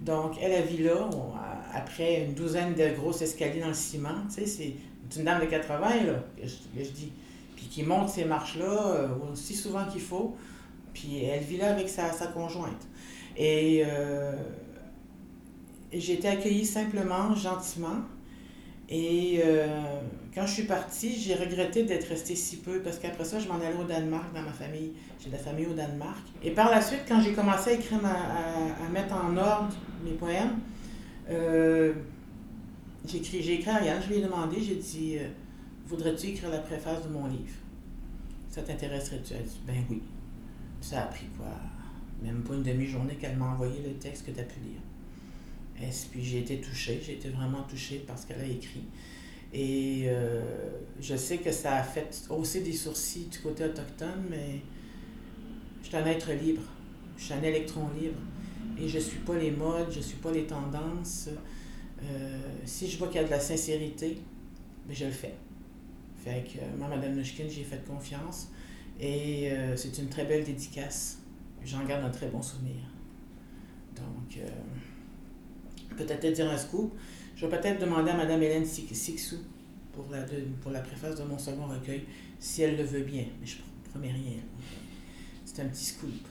[0.00, 1.45] Donc, elle, elle vit là, a-
[1.76, 5.46] après une douzaine de grosses escaliers dans le ciment, tu sais, c'est une dame de
[5.46, 6.46] 80, là, que
[6.82, 7.12] je, dis,
[7.54, 10.36] puis qui monte ces marches-là euh, aussi souvent qu'il faut,
[10.94, 12.86] puis elle vit là avec sa, sa conjointe.
[13.36, 14.32] Et euh,
[15.92, 17.98] j'ai été accueillie simplement, gentiment.
[18.88, 19.66] Et euh,
[20.34, 23.56] quand je suis partie, j'ai regretté d'être restée si peu parce qu'après ça, je m'en
[23.56, 24.92] allais au Danemark dans ma famille.
[25.20, 26.22] J'ai de la famille au Danemark.
[26.42, 28.10] Et par la suite, quand j'ai commencé à écrire, ma-
[28.84, 29.74] à mettre en ordre
[30.04, 30.58] mes poèmes,
[31.28, 31.92] euh,
[33.06, 35.28] j'ai écrit, à Ariane, je lui ai demandé, j'ai dit euh,
[35.86, 37.54] Voudrais-tu écrire la préface de mon livre?
[38.50, 39.34] Ça t'intéresserait-tu?
[39.34, 40.02] Elle a dit Ben oui.
[40.80, 41.46] Ça a pris quoi?
[42.22, 44.80] Même pas une demi-journée qu'elle m'a envoyé le texte que tu as pu lire.
[45.82, 48.84] Et puis j'ai été touchée, j'ai été vraiment touchée par ce qu'elle a écrit.
[49.52, 50.42] Et euh,
[51.00, 54.60] je sais que ça a fait hausser des sourcils du côté autochtone, mais
[55.82, 56.62] je suis un être libre.
[57.16, 58.18] Je suis un électron libre.
[58.78, 61.28] Et je ne suis pas les modes, je ne suis pas les tendances.
[62.02, 64.18] Euh, si je vois qu'il y a de la sincérité,
[64.86, 65.34] ben, je le fais.
[66.22, 68.48] Fait que euh, moi, Madame Nushkin, j'ai fait confiance.
[69.00, 71.18] Et euh, c'est une très belle dédicace.
[71.64, 72.76] J'en garde un très bon souvenir.
[73.96, 74.38] Donc,
[75.96, 76.92] peut-être dire un scoop.
[77.34, 79.36] Je vais peut-être demander à Madame Hélène Sixou
[79.92, 80.24] pour la,
[80.60, 82.04] pour la préface de mon second recueil,
[82.38, 83.24] si elle le veut bien.
[83.40, 84.42] Mais je ne promets rien.
[85.44, 86.28] C'est un petit scoop.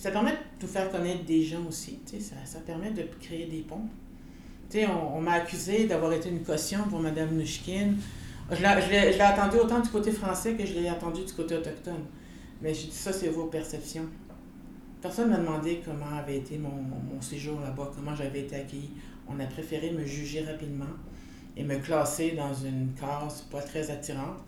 [0.00, 1.98] Ça permet de nous faire connaître des gens aussi.
[2.06, 3.86] Ça, ça permet de créer des ponts.
[4.74, 7.94] On, on m'a accusé d'avoir été une caution pour Madame Nushkin.
[8.50, 8.56] Je
[8.90, 12.04] l'ai- attendu autant du côté français que je l'ai attendu du côté autochtone.
[12.62, 14.06] Mais j'ai dit ça, c'est vos perceptions.
[15.02, 18.90] Personne ne m'a demandé comment avait été mon, mon- séjour là-bas, comment j'avais été accueillie.
[19.28, 20.86] On a préféré me juger rapidement
[21.56, 24.38] et me classer dans une case pas très attirante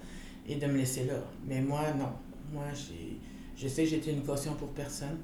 [0.48, 1.14] et de me laisser là.
[1.46, 2.08] Mais moi, non.
[2.52, 2.64] Moi,
[3.56, 5.18] je sais que j'étais une caution pour personne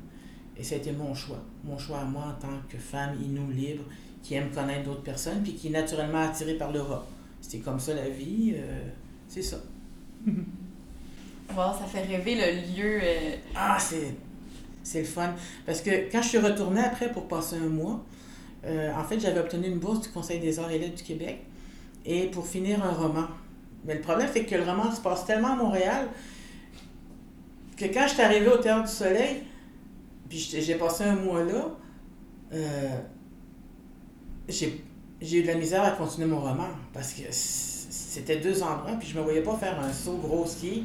[0.58, 1.38] et ça a été mon choix.
[1.64, 3.84] Mon choix à moi en tant que femme inoue libre
[4.22, 7.06] qui aime connaître d'autres personnes puis qui est naturellement attirée par le rat.
[7.40, 8.80] C'est comme ça la vie, euh,
[9.28, 9.58] c'est ça.
[11.56, 13.00] Wow, ça fait rêver le lieu.
[13.02, 14.14] euh, Ah, c'est,
[14.82, 15.32] c'est le fun.
[15.64, 18.04] Parce que quand je suis retournée après pour passer un mois,
[18.66, 21.38] euh, en fait, j'avais obtenu une bourse du Conseil des arts et lettres du Québec
[22.04, 23.28] et pour finir un roman.
[23.86, 26.08] Mais le problème, c'est que le roman se passe tellement à Montréal
[27.78, 29.42] que quand je suis arrivée au Théâtre du Soleil,
[30.28, 31.70] puis j'ai passé un mois là,
[32.52, 32.98] euh,
[34.48, 34.82] j'ai,
[35.22, 39.16] eu de la misère à continuer mon roman parce que c'était deux endroits, puis je
[39.16, 40.84] me voyais pas faire un saut grossier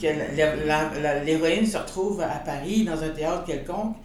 [0.00, 3.96] que l'héroïne se retrouve à Paris dans un théâtre quelconque.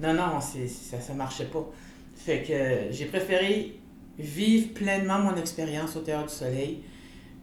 [0.00, 1.66] Non, non, ça ne marchait pas.
[2.14, 3.78] Fait que j'ai préféré
[4.18, 6.80] vivre pleinement mon expérience au Théâtre du Soleil,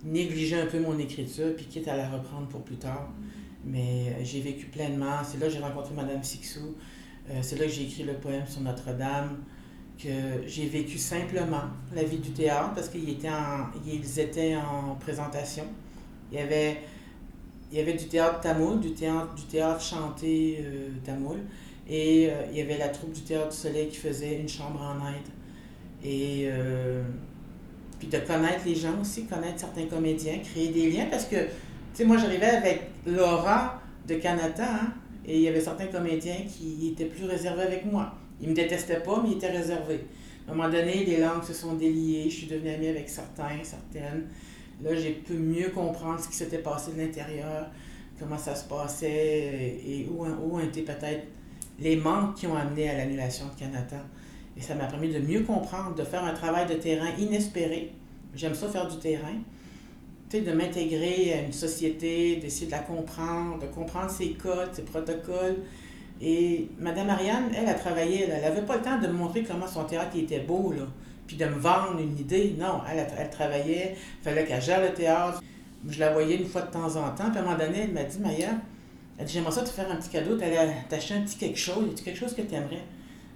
[0.03, 3.09] négliger un peu mon écriture, puis quitte à la reprendre pour plus tard.
[3.65, 5.23] Mais euh, j'ai vécu pleinement.
[5.23, 6.75] C'est là que j'ai rencontré Madame Sixou.
[7.29, 9.37] Euh, c'est là que j'ai écrit le poème sur Notre-Dame.
[9.97, 11.63] Que j'ai vécu simplement
[11.93, 15.63] la vie du théâtre parce qu'ils étaient en, ils étaient en présentation.
[16.31, 16.81] Il y avait
[17.71, 21.39] il y avait du théâtre tamoul, du théâtre, du théâtre chanté euh, tamoul,
[21.89, 25.07] et il y avait la troupe du Théâtre du Soleil qui faisait une chambre en
[25.07, 25.27] aide.
[26.03, 26.49] Et
[27.99, 31.35] puis de connaître les gens aussi, connaître certains comédiens, créer des liens, parce que,
[31.95, 34.93] tu sais, moi j'arrivais avec l'aura de Canada, hein,
[35.25, 38.13] et il y avait certains comédiens qui étaient plus réservés avec moi.
[38.41, 40.05] Ils me détestaient pas, mais ils étaient réservés.
[40.45, 43.63] À un moment donné, les langues se sont déliées, je suis devenue amie avec certains,
[43.63, 44.25] certaines.
[44.83, 47.71] Là, j'ai pu mieux comprendre ce qui s'était passé de l'intérieur,
[48.19, 51.23] comment ça se passait et où, où été peut-être
[51.79, 54.03] les manques qui ont amené à l'annulation de Canada.
[54.57, 57.93] Et ça m'a permis de mieux comprendre, de faire un travail de terrain inespéré.
[58.35, 59.39] J'aime ça faire du terrain.
[60.41, 65.57] De m'intégrer à une société, d'essayer de la comprendre, de comprendre ses codes, ses protocoles.
[66.21, 69.67] Et Madame Ariane, elle a travaillé, elle n'avait pas le temps de me montrer comment
[69.67, 70.83] son théâtre était beau, là,
[71.27, 72.55] puis de me vendre une idée.
[72.57, 75.41] Non, elle, travaillait, il fallait qu'elle gère le théâtre.
[75.87, 77.93] Je la voyais une fois de temps en temps, puis à un moment donné, elle
[77.93, 78.51] m'a dit, Maya,
[79.17, 80.37] elle dit, j'aimerais ça te faire un petit cadeau,
[80.89, 82.83] t'acheter un petit quelque chose, y quelque chose que tu aimerais?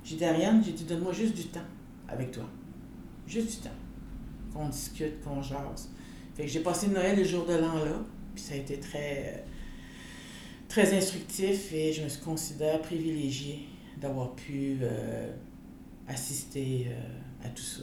[0.03, 1.59] J'ai dit, Ariane, j'ai dit, donne-moi juste du temps
[2.07, 2.43] avec toi.
[3.27, 3.75] Juste du temps.
[4.53, 5.89] Qu'on discute, qu'on jase.
[6.39, 8.01] Fait que j'ai passé Noël le jour de l'an là,
[8.33, 9.43] puis ça a été très,
[10.69, 13.67] très instructif et je me suis considère privilégiée
[13.97, 15.33] d'avoir pu euh,
[16.07, 17.81] assister euh, à tout ça.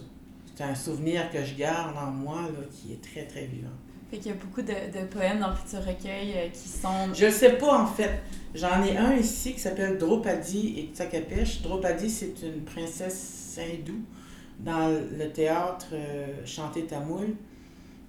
[0.55, 3.69] C'est un souvenir que je garde en moi là, qui est très, très vivant.
[4.11, 7.13] Fait qu'il y a beaucoup de, de poèmes dans le futur recueil euh, qui sont.
[7.13, 8.23] Je ne sais pas en fait.
[8.55, 11.61] J'en ai un ici qui s'appelle Draupadi et Tsakapesh.
[11.61, 14.01] Draupadi, c'est une princesse hindoue
[14.61, 15.89] dans le théâtre
[16.47, 17.37] chanté tamoul.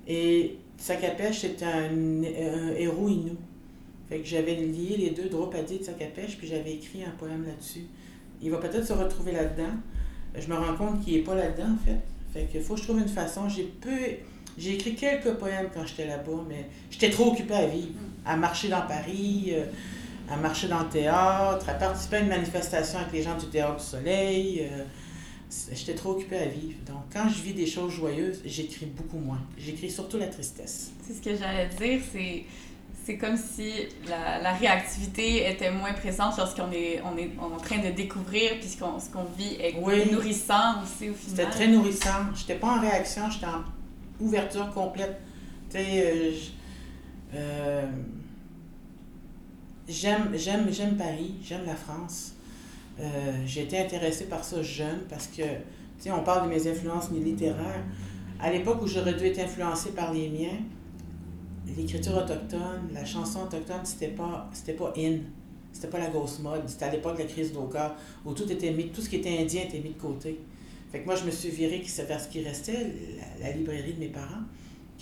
[0.08, 2.24] Et Tsakapesh, c'est un,
[2.78, 3.36] héros inou.
[4.10, 7.86] Fait que j'avais lié les deux, Draupadi et Tsakapesh, puis j'avais écrit un poème là-dessus.
[8.42, 9.74] Il va peut-être se retrouver là-dedans.
[10.38, 12.00] Je me rends compte qu'il n'est pas là-dedans, en fait.
[12.34, 13.50] Fait qu'il faut que je trouve une façon.
[13.50, 13.74] J'ai
[14.58, 17.94] j'ai écrit quelques poèmes quand j'étais là-bas, mais j'étais trop occupée à vivre,
[18.26, 19.66] à marcher dans Paris, euh,
[20.32, 23.78] à marcher dans le théâtre, à participer à une manifestation avec les gens du Théâtre
[23.78, 24.62] du Soleil.
[24.72, 24.84] Euh,
[25.72, 26.78] j'étais trop occupée à vivre.
[26.86, 29.40] Donc, quand je vis des choses joyeuses, j'écris beaucoup moins.
[29.58, 30.92] J'écris surtout la tristesse.
[31.06, 32.46] C'est ce que j'allais dire, c'est
[33.08, 33.72] c'est comme si
[34.10, 38.68] la, la, réactivité était moins présente lorsqu'on est, on est en train de découvrir, puis
[38.68, 41.38] ce qu'on vit est nourrissant aussi au final.
[41.38, 42.34] C'était très nourrissant.
[42.36, 43.64] Je n'étais pas en réaction, j'étais en
[44.20, 45.22] ouverture complète.
[45.70, 46.32] Tu sais, euh,
[47.36, 47.86] euh,
[49.88, 52.34] j'aime, j'aime, j'aime Paris, j'aime la France.
[53.00, 55.50] Euh, été intéressée par ça jeune parce que, tu
[56.00, 57.84] sais, on parle de mes influences littéraires.
[58.40, 60.60] À l'époque où j'aurais dû être influencée par les miens,
[61.76, 65.18] l'écriture autochtone, la chanson autochtone, c'était pas, pas in.
[65.72, 66.64] C'était pas la grosse mode.
[66.68, 67.96] C'était à l'époque de la crise d'Oka,
[68.26, 70.40] où tout était mis, tout ce qui était indien était mis de côté.
[70.92, 72.94] Fait que moi, je me suis virée vers ce qui restait,
[73.40, 74.44] la, librairie de mes parents,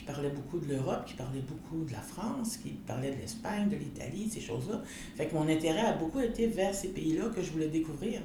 [0.05, 3.75] parlait beaucoup de l'Europe, qui parlait beaucoup de la France, qui parlait de l'Espagne, de
[3.75, 4.81] l'Italie, ces choses-là.
[5.15, 8.21] Fait mon intérêt a beaucoup été vers ces pays-là que je voulais découvrir.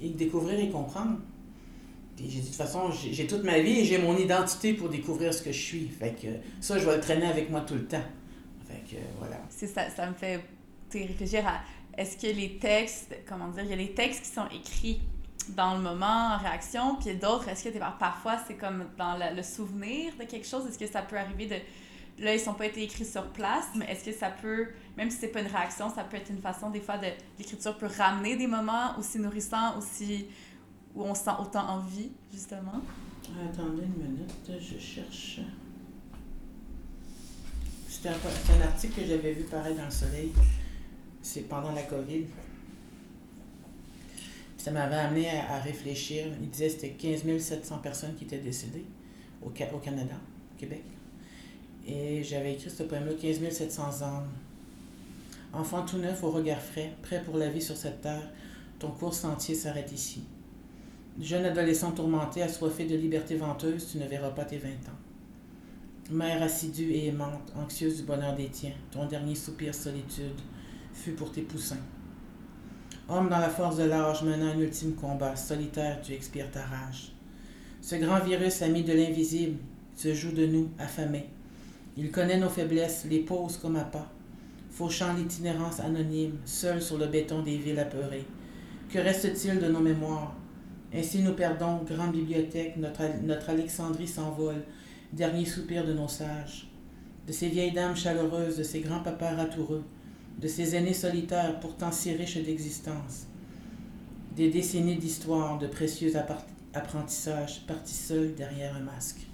[0.00, 1.18] Et découvrir et comprendre.
[2.16, 4.88] Puis j'ai dit, de toute façon, j'ai toute ma vie et j'ai mon identité pour
[4.88, 5.88] découvrir ce que je suis.
[5.88, 6.14] Fait
[6.60, 8.04] ça, je vais le traîner avec moi tout le temps.
[8.68, 9.40] Fait que voilà.
[9.48, 10.40] Ça, ça me fait
[10.92, 11.62] réfléchir à
[11.96, 15.00] est-ce que les textes, comment dire, il y a les textes qui sont écrits
[15.50, 20.12] dans le moment en réaction, puis d'autres, est-ce que parfois c'est comme dans le, souvenir
[20.18, 21.56] de quelque chose, est-ce que ça peut arriver de
[22.24, 25.18] là ils sont pas été écrits sur place, mais est-ce que ça peut même si
[25.18, 28.36] c'est pas une réaction, ça peut être une façon des fois de l'écriture peut ramener
[28.36, 30.26] des moments aussi nourrissants, aussi
[30.94, 32.80] où on sent autant envie justement?
[33.50, 35.40] Attendez une minute, je cherche.
[37.88, 40.32] C'était un, un, article que j'avais vu paraître dans le Soleil.
[41.22, 42.26] C'est pendant la COVID
[44.64, 46.24] ça m'avait amené à, réfléchir.
[46.40, 48.86] Il disait que c'était 15 700 personnes qui étaient décédées
[49.44, 50.82] au, Canada, au Québec.
[51.86, 54.30] Et j'avais écrit ce poème-là, 15 700 âmes.
[55.52, 58.30] Enfant tout neuf au regard frais, prêt pour la vie sur cette terre,
[58.78, 60.24] ton cours sentier s'arrête ici.
[61.20, 66.10] Jeune adolescent tourmenté, assoiffé de liberté venteuse, tu ne verras pas tes vingt ans.
[66.10, 70.40] Mère assidue et aimante, anxieuse du bonheur des tiens, ton dernier soupir solitude
[70.94, 71.76] fut pour tes poussins.
[73.06, 77.12] Homme dans la force de l'âge menant un ultime combat, solitaire, tu expires ta rage.
[77.82, 79.58] Ce grand virus ami de l'invisible
[79.94, 81.28] se joue de nous, affamés.
[81.98, 84.10] Il connaît nos faiblesses, les pose comme à pas,
[84.70, 88.24] fauchant l'itinérance anonyme, seul sur le béton des villes apeurées.
[88.90, 90.34] Que reste-t-il de nos mémoires?
[90.94, 94.62] Ainsi nous perdons, grande bibliothèque, notre, notre Alexandrie s'envole,
[95.12, 96.68] dernier soupir de nos sages.
[97.26, 99.84] De ces vieilles dames chaleureuses, de ces grands papas ratoureux,
[100.38, 103.26] de ces aînés solitaires pourtant si riches d'existence.
[104.36, 106.12] Des décennies d'histoire, de précieux
[106.74, 109.26] apprentissages partis seuls derrière un masque.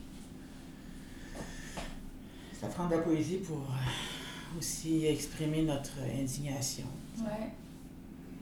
[2.61, 6.85] Ça prend de la poésie pour euh, aussi exprimer notre indignation.
[7.19, 7.51] Ouais.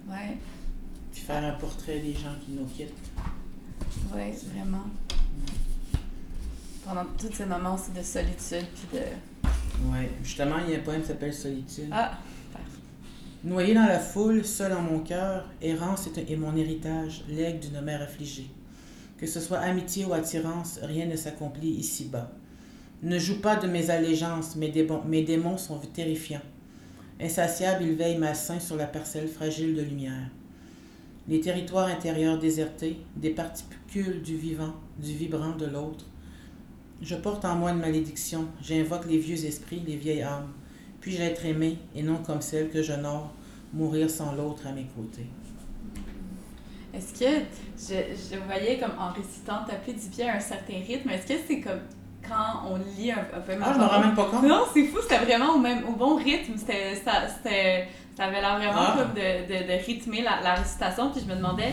[0.08, 0.36] Ouais.
[1.12, 2.92] Puis faire un portrait des gens qui nous quittent.
[4.12, 4.84] Oui, vraiment.
[6.84, 9.04] Pendant tous ces moments aussi de solitude, puis de...
[9.84, 11.90] Oui, justement, il y a un poème qui s'appelle Solitude.
[11.92, 12.18] Ah!
[13.44, 18.02] Noyé dans la foule, seul en mon cœur, errance est, mon héritage, legs d'une mère
[18.02, 18.50] affligée.
[19.16, 22.32] Que ce soit amitié ou attirance, rien ne s'accomplit ici-bas.
[23.04, 26.42] Ne joue pas de mes allégeances, mes, démons, sont terrifiants.
[27.20, 30.30] Insatiable, il veille malsain sur la parcelle fragile de lumière.
[31.28, 36.06] les territoires intérieurs désertés, des particules du vivant, du vibrant de l'autre.
[37.02, 40.50] Je porte en moi une malédiction, j'invoque les vieux esprits, les vieilles âmes.
[41.00, 43.30] Puis-je être aimé et non comme celle que j'honore,
[43.72, 45.26] mourir sans l'autre à mes côtés?
[46.94, 47.30] Est-ce que
[47.78, 51.34] je, je voyais comme en récitant taper du pied à un certain rythme, est-ce que
[51.46, 51.80] c'est comme
[52.26, 54.42] quand on lit un, poème Ah, je me rends même pas compte.
[54.42, 56.54] Non, c'est fou, c'était vraiment au, même, au bon rythme.
[56.56, 57.86] C'était, ça, c'était,
[58.16, 58.96] ça avait l'air vraiment Ah.
[58.98, 61.10] comme de, de, de rythmer la, la récitation.
[61.10, 61.72] Puis je me demandais,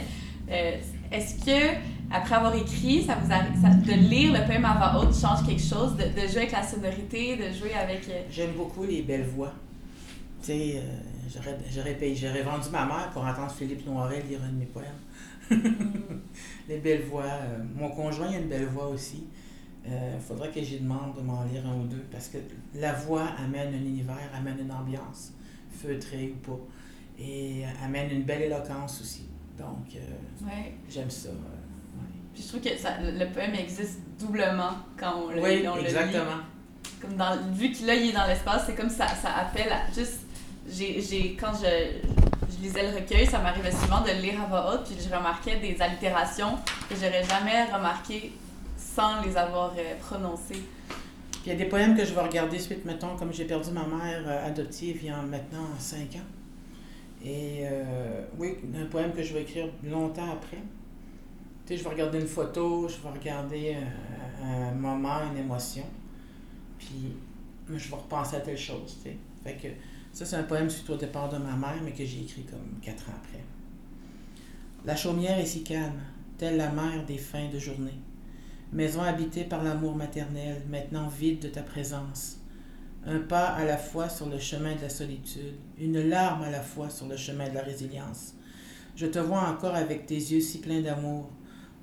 [0.51, 0.77] euh,
[1.11, 1.75] est-ce que
[2.11, 5.45] après avoir écrit, ça vous arrive, ça- de lire le poème à voix haute change
[5.45, 8.07] quelque chose, de, de jouer avec la sonorité, de jouer avec.
[8.09, 9.53] euh, J'aime beaucoup les belles voix.
[10.41, 10.81] Tu sais, euh,
[11.33, 14.65] j'aurais, j'aurais, payé- j'aurais vendu ma mère pour entendre Philippe Noiret lire un de mes
[14.65, 14.99] poèmes.
[16.69, 17.23] les belles voix.
[17.23, 19.25] euh, mon conjoint a une belle voix aussi.
[19.87, 22.39] Il faudrait que j'y demande de m'en lire un ou deux parce que
[22.73, 25.31] la voix amène un univers, amène une ambiance,
[25.71, 26.59] feutrée ou pas.
[27.19, 29.25] Et euh, amène une belle éloquence aussi.
[29.59, 30.73] Donc, euh, ouais.
[30.89, 31.29] j'aime ça.
[32.35, 35.81] Puis je trouve que ça, le poème existe doublement quand on le, Oui, on le
[35.81, 35.87] lit.
[35.87, 36.41] exactement.
[37.01, 39.91] comme dans vu qu'il là il est dans l'espace c'est comme ça ça appelle à
[39.93, 40.19] juste
[40.69, 42.01] j'ai quand je
[42.51, 45.13] je lisais le recueil ça m'arrivait souvent de le lire à voix haute puis je
[45.15, 46.55] remarquais des allitérations
[46.89, 48.31] que j'aurais jamais remarqué
[48.77, 50.63] sans les avoir euh, prononcées
[51.31, 53.71] Puis il y a des poèmes que je vais regarder suite, mettons, comme j'ai perdu
[53.71, 56.27] ma mère euh, adoptive il y a maintenant 5 ans.
[57.23, 60.57] Et euh, oui, un poème que je vais écrire longtemps après.
[61.67, 65.85] Je vais regarder une photo, je vais regarder un, un moment, une émotion.
[66.77, 67.15] Puis
[67.69, 68.97] je vais repenser à telle chose.
[69.43, 69.67] Fait que
[70.11, 72.79] ça, c'est un poème suite au départ de ma mère, mais que j'ai écrit comme
[72.81, 73.43] 4 ans après.
[74.85, 75.99] La chaumière est si calme,
[76.37, 77.99] telle la mer des fins de journée.
[78.71, 82.37] Maison habitée par l'amour maternel, maintenant vide de ta présence.
[83.05, 86.61] Un pas à la fois sur le chemin de la solitude, une larme à la
[86.61, 88.33] fois sur le chemin de la résilience.
[88.95, 91.29] Je te vois encore avec tes yeux si pleins d'amour,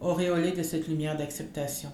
[0.02, 1.90] auréolé de cette lumière d'acceptation.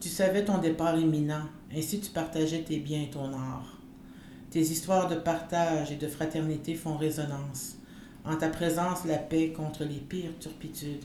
[0.00, 1.44] Tu savais ton départ imminent,
[1.74, 3.78] ainsi tu partageais tes biens et ton art.
[4.50, 7.76] Tes histoires de partage et de fraternité font résonance.
[8.24, 11.04] En ta présence, la paix contre les pires turpitudes.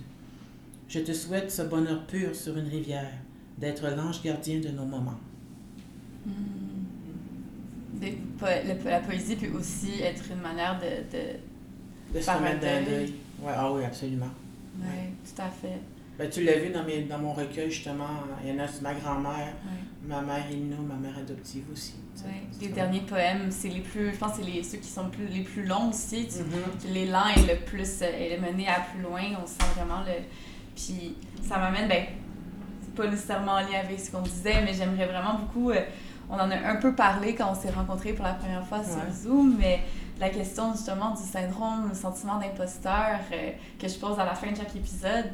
[0.88, 3.14] Je te souhaite ce bonheur pur sur une rivière,
[3.58, 5.20] d'être l'ange gardien de nos moments.
[8.02, 10.86] Le- la poésie peut aussi être une manière de,
[11.18, 11.24] de...
[12.14, 12.60] De se remettre.
[13.42, 14.30] Ouais, ah oui, absolument.
[14.82, 15.80] Ouais, tout à fait
[16.18, 18.08] Ben, tu l'as vu dans, mes, dans mon recueil, justement.
[18.44, 19.34] Il y en a sur ma grand-mère,
[19.66, 20.08] ouais.
[20.08, 21.96] ma mère Inno, ma mère adoptive aussi.
[22.26, 22.42] Ouais.
[22.60, 25.28] Les derniers poèmes, c'est les plus, je pense, que c'est les, ceux qui sont plus,
[25.28, 26.28] les plus longs aussi.
[26.28, 26.50] Tu, Mhm.
[26.84, 30.14] que l'élan est le plus euh, est mené à plus loin on sent vraiment le
[30.76, 32.06] puis ça m'amène ben
[32.84, 35.82] c'est pas nécessairement en lien avec ce qu'on disait mais j'aimerais vraiment beaucoup euh,
[36.30, 38.96] on en a un peu parlé quand on s'est rencontrés pour la première fois sur
[38.96, 39.12] Ouais.
[39.14, 39.82] Zoom mais
[40.22, 44.56] la question justement du syndrome sentiment d'imposteur euh, que je pose à la fin de
[44.58, 45.26] chaque épisode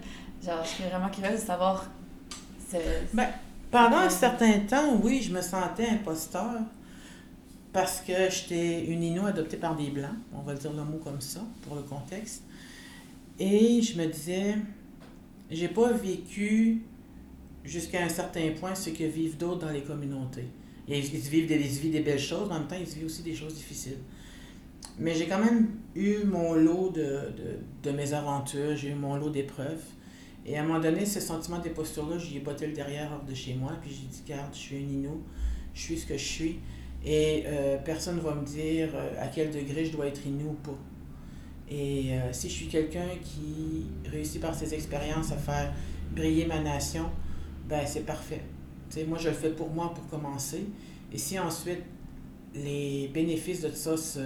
[0.43, 1.85] genre je suis vraiment curieuse de savoir
[2.71, 2.77] ce-
[3.13, 3.27] Ben,
[3.69, 6.61] Pendant un certain temps, oui, je me sentais imposteur
[7.73, 11.21] parce que j'étais une Inno adoptée par des Blancs, on va dire le mot comme
[11.21, 12.43] ça pour le contexte.
[13.39, 14.55] Et je me disais,
[15.51, 16.81] j'ai pas vécu
[17.63, 20.47] jusqu'à un certain point ce que vivent d'autres dans les communautés.
[20.87, 23.53] Ils, ils vivent des belles choses, mais en même temps, ils vivent aussi des choses
[23.53, 23.97] difficiles.
[24.99, 29.29] Mais j'ai quand même eu mon lot de, de, de mésaventures, j'ai eu mon lot
[29.29, 29.83] d'épreuves.
[30.45, 33.33] Et à un moment donné, ce sentiment d'imposture-là, j'y ai botté le derrière hors de
[33.33, 35.21] chez moi, puis j'ai dit, garde, je suis un Inou,
[35.73, 36.59] je suis ce que je suis,
[37.05, 40.51] et euh, personne ne va me dire euh, à quel degré je dois être Inou
[40.51, 40.77] ou pas.
[41.69, 45.73] Et euh, si je suis quelqu'un qui réussit par ses expériences à faire
[46.15, 47.09] briller ma nation,
[47.67, 48.41] ben c'est parfait.
[49.05, 50.65] Moi, je le fais pour moi pour commencer.
[51.11, 51.83] Et si ensuite
[52.55, 54.19] les bénéfices de ça se,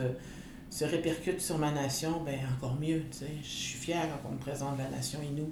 [0.71, 3.03] se répercutent sur ma nation, ben encore mieux.
[3.11, 5.51] Je suis fier quand on me présente la nation Inou.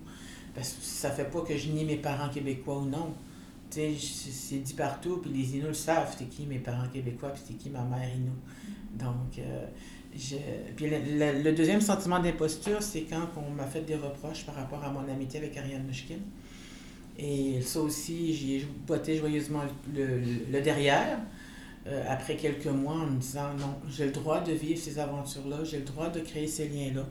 [0.56, 3.14] Parce que ça fait pas que je nie mes parents québécois ou non.
[3.70, 7.54] C'est dit partout, puis les Inuits le savent, c'est qui mes parents québécois, puis c'est
[7.56, 8.32] qui ma mère Inou.
[8.98, 9.66] Donc, euh,
[10.16, 10.38] je...
[10.76, 14.90] puis le, deuxième sentiment d'imposture, c'est quand on m'a fait des reproches par rapport à
[14.90, 16.20] mon amitié avec Ariane Mushkin.
[17.20, 19.64] Et ça aussi, j'y ai botté joyeusement
[19.94, 21.20] le derrière,
[21.88, 25.64] euh, après quelques mois, en me disant non, j'ai le droit de vivre ces aventures-là,
[25.64, 27.06] j'ai le droit de créer ces liens-là.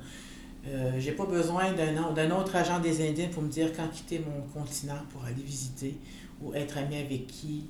[0.66, 3.88] Euh, j'ai pas besoin d'un au- d'un autre agent des Indiens pour me dire quand
[3.88, 5.96] quitter mon continent pour aller visiter
[6.42, 7.64] ou être ami avec qui.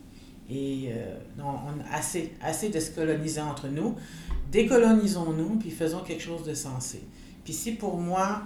[0.50, 3.94] Et euh, non, on a assez, assez de se coloniser entre nous.
[4.50, 7.02] Décolonisons-nous, puis faisons quelque chose de sensé.
[7.44, 8.42] Puis si pour moi,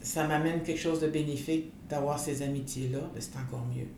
[0.00, 3.88] ça m'amène quelque chose de bénéfique d'avoir ces amitiés-là, ben c'est encore mieux.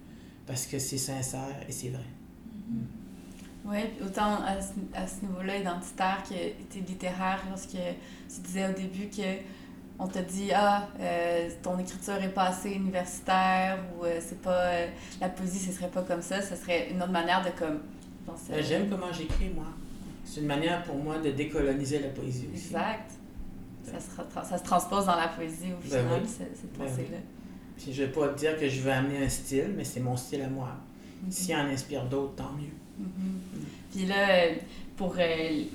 [0.47, 2.05] Parce que c'est sincère et c'est vrai.
[3.65, 4.39] Oui, autant
[4.95, 9.23] à ce, niveau-là identitaire que était littéraire, lorsque tu disais au début que
[9.99, 14.63] on te dit ah euh, ton écriture est pas assez universitaire ou euh, c'est pas
[14.67, 14.87] euh,
[15.21, 17.81] la poésie ce serait pas comme ça ce serait une autre manière de comme
[18.25, 19.65] penser J'aime comment j'écris, moi.
[20.25, 22.67] C'est une manière pour moi de décoloniser la poésie aussi.
[22.67, 23.11] exact
[23.83, 26.29] ça se, ra- ça se transpose dans la poésie au Ben final oui.
[26.29, 26.91] cette, cette Ben oui.
[26.91, 27.19] pensée là
[27.77, 30.17] Puis je vais pas te dire que je veux amener un style, mais c'est mon
[30.17, 30.69] style à moi.
[31.31, 32.73] S'il en inspire d'autres, tant mieux.
[32.99, 33.41] Mhm.
[33.95, 34.49] Puis là,
[34.97, 35.25] pour euh,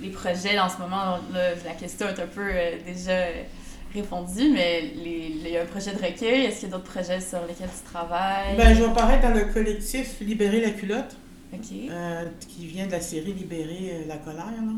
[0.02, 3.26] les projets en ce moment, là, la question est un peu euh, déjà
[3.94, 6.46] répondue, mais les- il y a un projet de recueil.
[6.46, 8.58] Est-ce qu'il y a d'autres projets sur lesquels tu travailles?
[8.58, 11.16] Ben, je vais apparaître dans le collectif Libérer la culotte,
[11.54, 11.60] OK.
[11.89, 14.46] euh, qui vient de la série Libérer la colère.
[14.46, 14.74] Là.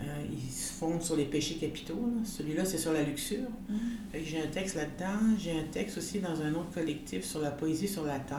[0.00, 1.94] Euh, ils se fondent sur les péchés capitaux.
[2.14, 2.22] là.
[2.24, 3.48] Celui-là, c'est sur la luxure.
[3.68, 3.76] Mm.
[4.24, 5.18] J'ai un texte là-dedans.
[5.40, 8.38] J'ai un texte aussi dans un autre collectif sur la poésie sur la terre,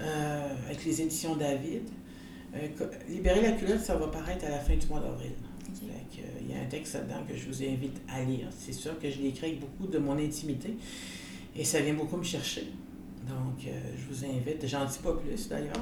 [0.00, 1.82] euh, avec les éditions David.
[2.54, 2.68] Euh,
[3.08, 5.32] Libérer la culotte, ça va paraître à la fin du mois d'avril.
[5.68, 8.48] Euh, Il y a un texte là-dedans que je vous invite à lire.
[8.56, 10.76] C'est sûr que je l'ai écrit avec beaucoup de mon intimité
[11.54, 12.70] et ça vient beaucoup me chercher.
[13.28, 14.66] Donc, euh, je vous invite.
[14.66, 15.72] J'en dis pas plus d'ailleurs.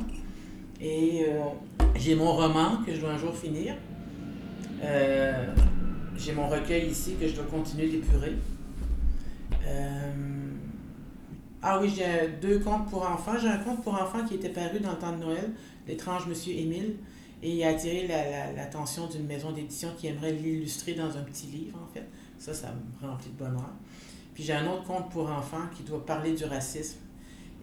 [0.80, 1.44] Et euh,
[1.94, 3.76] j'ai mon roman que je dois un jour finir.
[4.82, 5.46] Euh,
[6.16, 8.32] j'ai mon recueil ici que je dois continuer d'épurer.
[11.62, 13.34] Ah oui, j'ai deux contes pour enfants.
[13.40, 15.50] J'ai un conte pour enfants qui était paru dans le temps de Noël,
[15.88, 16.96] L'étrange Monsieur Émile.
[17.42, 21.22] Et il a attiré la- la- l'attention d'une maison d'édition qui aimerait l'illustrer dans un
[21.22, 22.06] petit livre, en fait.
[22.38, 22.68] Ça, ça
[23.02, 23.70] me remplit de bonheur.
[24.34, 26.98] Puis j'ai un autre conte pour enfants qui doit parler du racisme.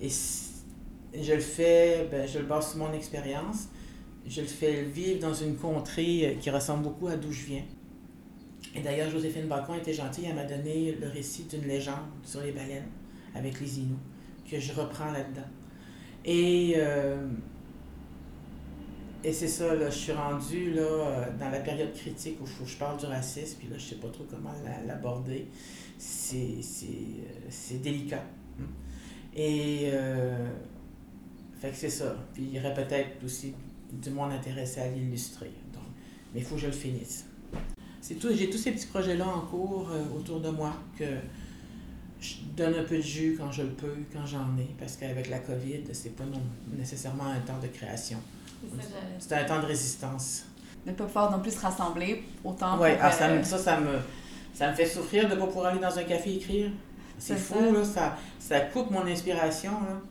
[0.02, 3.68] Et je le fais, ben, je le base sur mon expérience.
[4.28, 7.64] Je le fais vivre dans une contrée euh, qui ressemble beaucoup à d'où je viens.
[8.76, 12.52] Et d'ailleurs, Joséphine Bacon était gentille, elle m'a donné le récit d'une légende sur les
[12.52, 12.88] baleines
[13.36, 13.96] avec les Inuits,
[14.50, 15.48] que je reprends là-dedans.
[16.26, 17.28] Et, euh,
[19.24, 22.98] et c'est ça, là, je suis rendue là, dans la période critique où je parle
[23.00, 25.48] du racisme, puis là, je sais pas trop comment la- l'aborder.
[25.98, 28.24] C'est c'est, euh, délicat.
[28.60, 28.64] hein.
[29.36, 30.50] Et euh,
[31.60, 32.16] fait que c'est ça.
[32.34, 33.54] Puis il y aurait peut-être aussi
[33.92, 35.52] du monde intéressé à l'illustrer.
[36.34, 37.26] Mais il faut que je le finisse.
[38.02, 38.16] J'ai
[38.50, 41.06] tous ces petits projets-là en cours autour de moi que
[42.24, 45.30] je donne un peu de jus quand je le peux, quand j'en ai, parce qu'avec
[45.30, 46.42] la COVID, c'est pas non,
[46.78, 48.18] nécessairement un temps de création.
[49.20, 50.46] C'est un temps de résistance.
[50.86, 53.58] De ne pas pouvoir non plus se rassembler autant Oui, ah, ça, euh, me- ça,
[53.58, 54.00] ça me,
[54.54, 56.72] ça me fait souffrir de ne pas pouvoir aller dans un café écrire.
[57.20, 57.72] C'est fou, ça.
[57.72, 59.72] là, ça, ça coupe mon inspiration.
[59.72, 60.02] Là.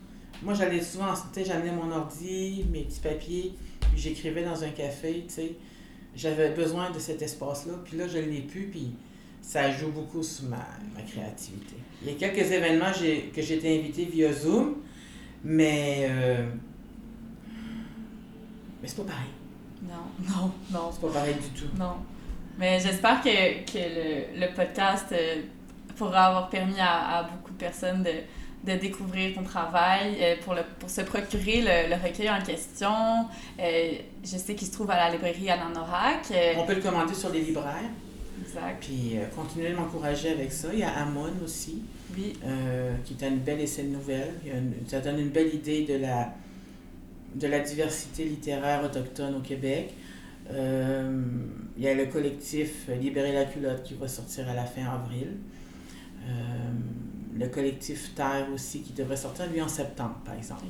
[0.43, 4.71] Moi, j'allais souvent, tu sais, j'amenais mon ordi, mes petits papiers, puis j'écrivais dans un
[4.71, 5.53] café, tu sais.
[6.15, 8.93] J'avais besoin de cet espace-là, puis là, je ne l'ai plus, puis
[9.43, 10.57] ça joue beaucoup sur ma,
[10.95, 11.75] ma créativité.
[12.03, 14.77] Il y a quelques événements que j'ai été invité via Zoom,
[15.45, 16.47] mais, euh,
[18.81, 19.31] mais c'est pas pareil.
[19.83, 21.69] Non, non, non, C'est pas pareil du tout.
[21.79, 21.95] non.
[22.59, 25.43] Mais j'espère que, que le, le podcast euh,
[25.97, 30.55] pourra avoir permis à, à beaucoup de personnes de, de découvrir ton travail, euh, pour,
[30.55, 32.93] le, pour se procurer le, le recueil en question.
[33.59, 36.31] Je sais qu'il se trouve à la librairie Alain Norac.
[36.59, 37.91] On peut le commander sur les libraires.
[38.55, 38.85] Exact.
[38.85, 40.69] Puis euh, continuer de m'encourager avec ça.
[40.73, 41.83] Il y a Amon aussi,
[42.17, 42.35] Oui.
[42.45, 44.35] euh, qui est une belle essai de nouvelle.
[44.45, 46.35] Il y a une- ça donne une belle idée de la,
[47.35, 49.93] de la diversité littéraire autochtone au Québec.
[50.51, 51.23] Euh,
[51.77, 55.29] il y a le collectif Libérer la culotte qui va sortir à la fin avril.
[56.29, 56.31] Euh,
[57.39, 60.65] le collectif Terre aussi qui devrait sortir lui en septembre, par exemple.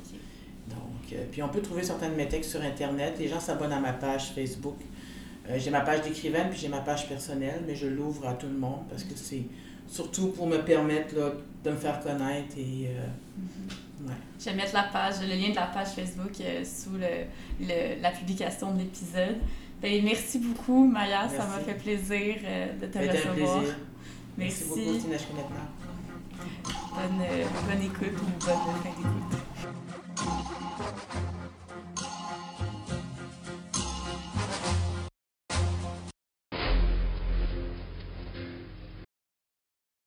[0.69, 3.15] Donc, puis on peut trouver certains de mes textes sur Internet.
[3.19, 4.77] Les gens s'abonnent à ma page Facebook.
[5.49, 8.47] Euh, j'ai ma page d'écrivaine, puis j'ai ma page personnelle, mais je l'ouvre à tout
[8.47, 9.43] le monde parce que c'est
[9.87, 11.31] surtout pour me permettre là,
[11.63, 14.13] de me faire connaître et euh, ouais.
[14.39, 17.25] Je vais mettre la page, le lien de la page Facebook euh, sous le,
[17.59, 19.35] le- la publication de l'épisode.
[19.81, 21.27] Ben, merci beaucoup, Maya.
[21.27, 21.65] Ça m'a Merci.
[21.65, 22.35] fait plaisir
[22.81, 23.59] de te un recevoir.
[23.59, 23.75] plaisir.
[24.37, 24.63] Merci.
[24.69, 25.17] beaucoup, Tina.
[26.95, 27.19] Bonne,
[27.67, 29.39] bonne écoute ou bonne fin d'écoute.